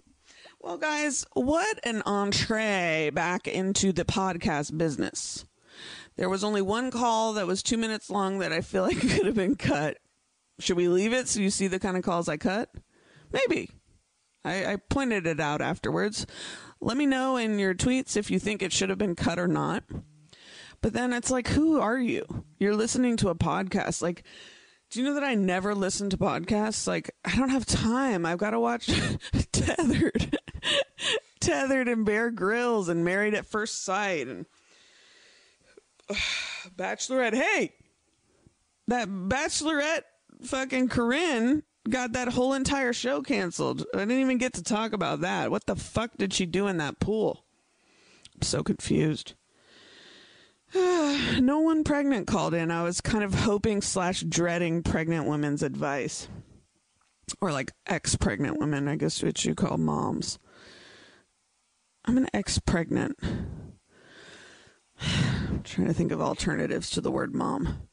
[0.60, 5.44] Well, guys, what an entree back into the podcast business.
[6.16, 9.26] There was only one call that was two minutes long that I feel like could
[9.26, 9.98] have been cut.
[10.58, 12.70] Should we leave it so you see the kind of calls I cut?
[13.32, 13.70] Maybe.
[14.44, 16.26] I, I pointed it out afterwards.
[16.80, 19.48] Let me know in your tweets if you think it should have been cut or
[19.48, 19.84] not.
[20.80, 22.44] But then it's like, who are you?
[22.58, 24.02] You're listening to a podcast.
[24.02, 24.24] Like,
[24.90, 26.86] do you know that I never listen to podcasts?
[26.86, 28.24] Like, I don't have time.
[28.24, 28.86] I've got to watch
[29.52, 30.38] Tethered,
[31.40, 34.46] Tethered and Bear Grylls and Married at First Sight and
[36.76, 37.34] Bachelorette.
[37.34, 37.74] Hey,
[38.86, 40.04] that Bachelorette
[40.42, 43.84] fucking Corinne got that whole entire show canceled.
[43.94, 45.50] I didn't even get to talk about that.
[45.50, 47.44] What the fuck did she do in that pool?
[48.34, 49.34] I'm so confused.
[50.74, 52.70] no one pregnant called in.
[52.70, 56.28] I was kind of hoping slash dreading pregnant women's advice.
[57.40, 60.38] Or like ex pregnant women, I guess what you call moms.
[62.04, 63.18] I'm an ex pregnant.
[65.00, 67.88] I'm trying to think of alternatives to the word mom.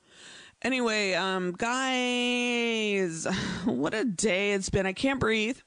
[0.61, 3.25] Anyway, um, guys,
[3.65, 4.85] what a day it's been.
[4.85, 5.59] I can't breathe.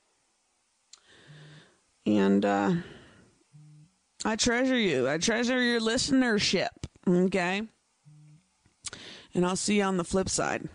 [2.06, 2.74] And uh
[4.24, 5.08] I treasure you.
[5.08, 6.68] I treasure your listenership.
[7.08, 7.62] Okay.
[9.34, 10.68] And I'll see you on the flip side.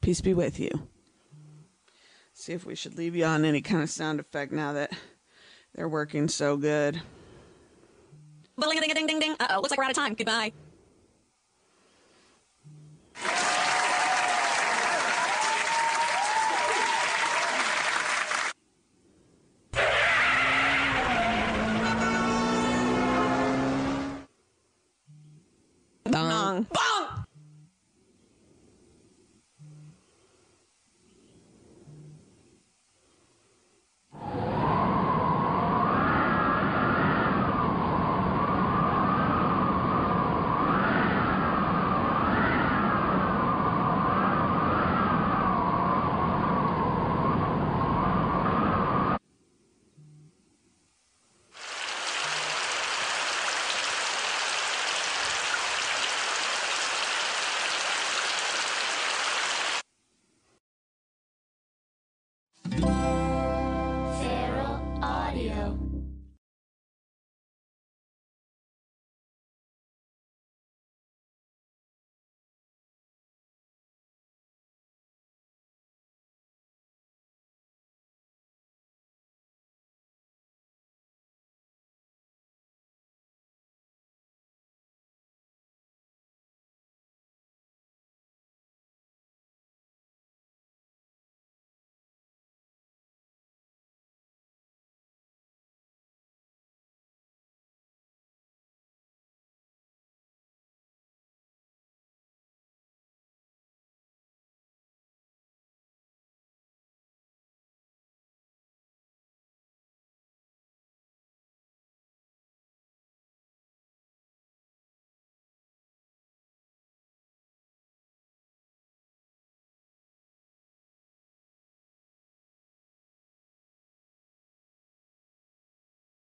[0.00, 0.70] Peace be with you.
[2.34, 4.92] See if we should leave you on any kind of sound effect now that
[5.74, 7.00] they're working so good.
[8.60, 9.36] Ding ding ding ding.
[9.40, 10.14] Uh oh, looks like we're out of time.
[10.14, 10.52] Goodbye.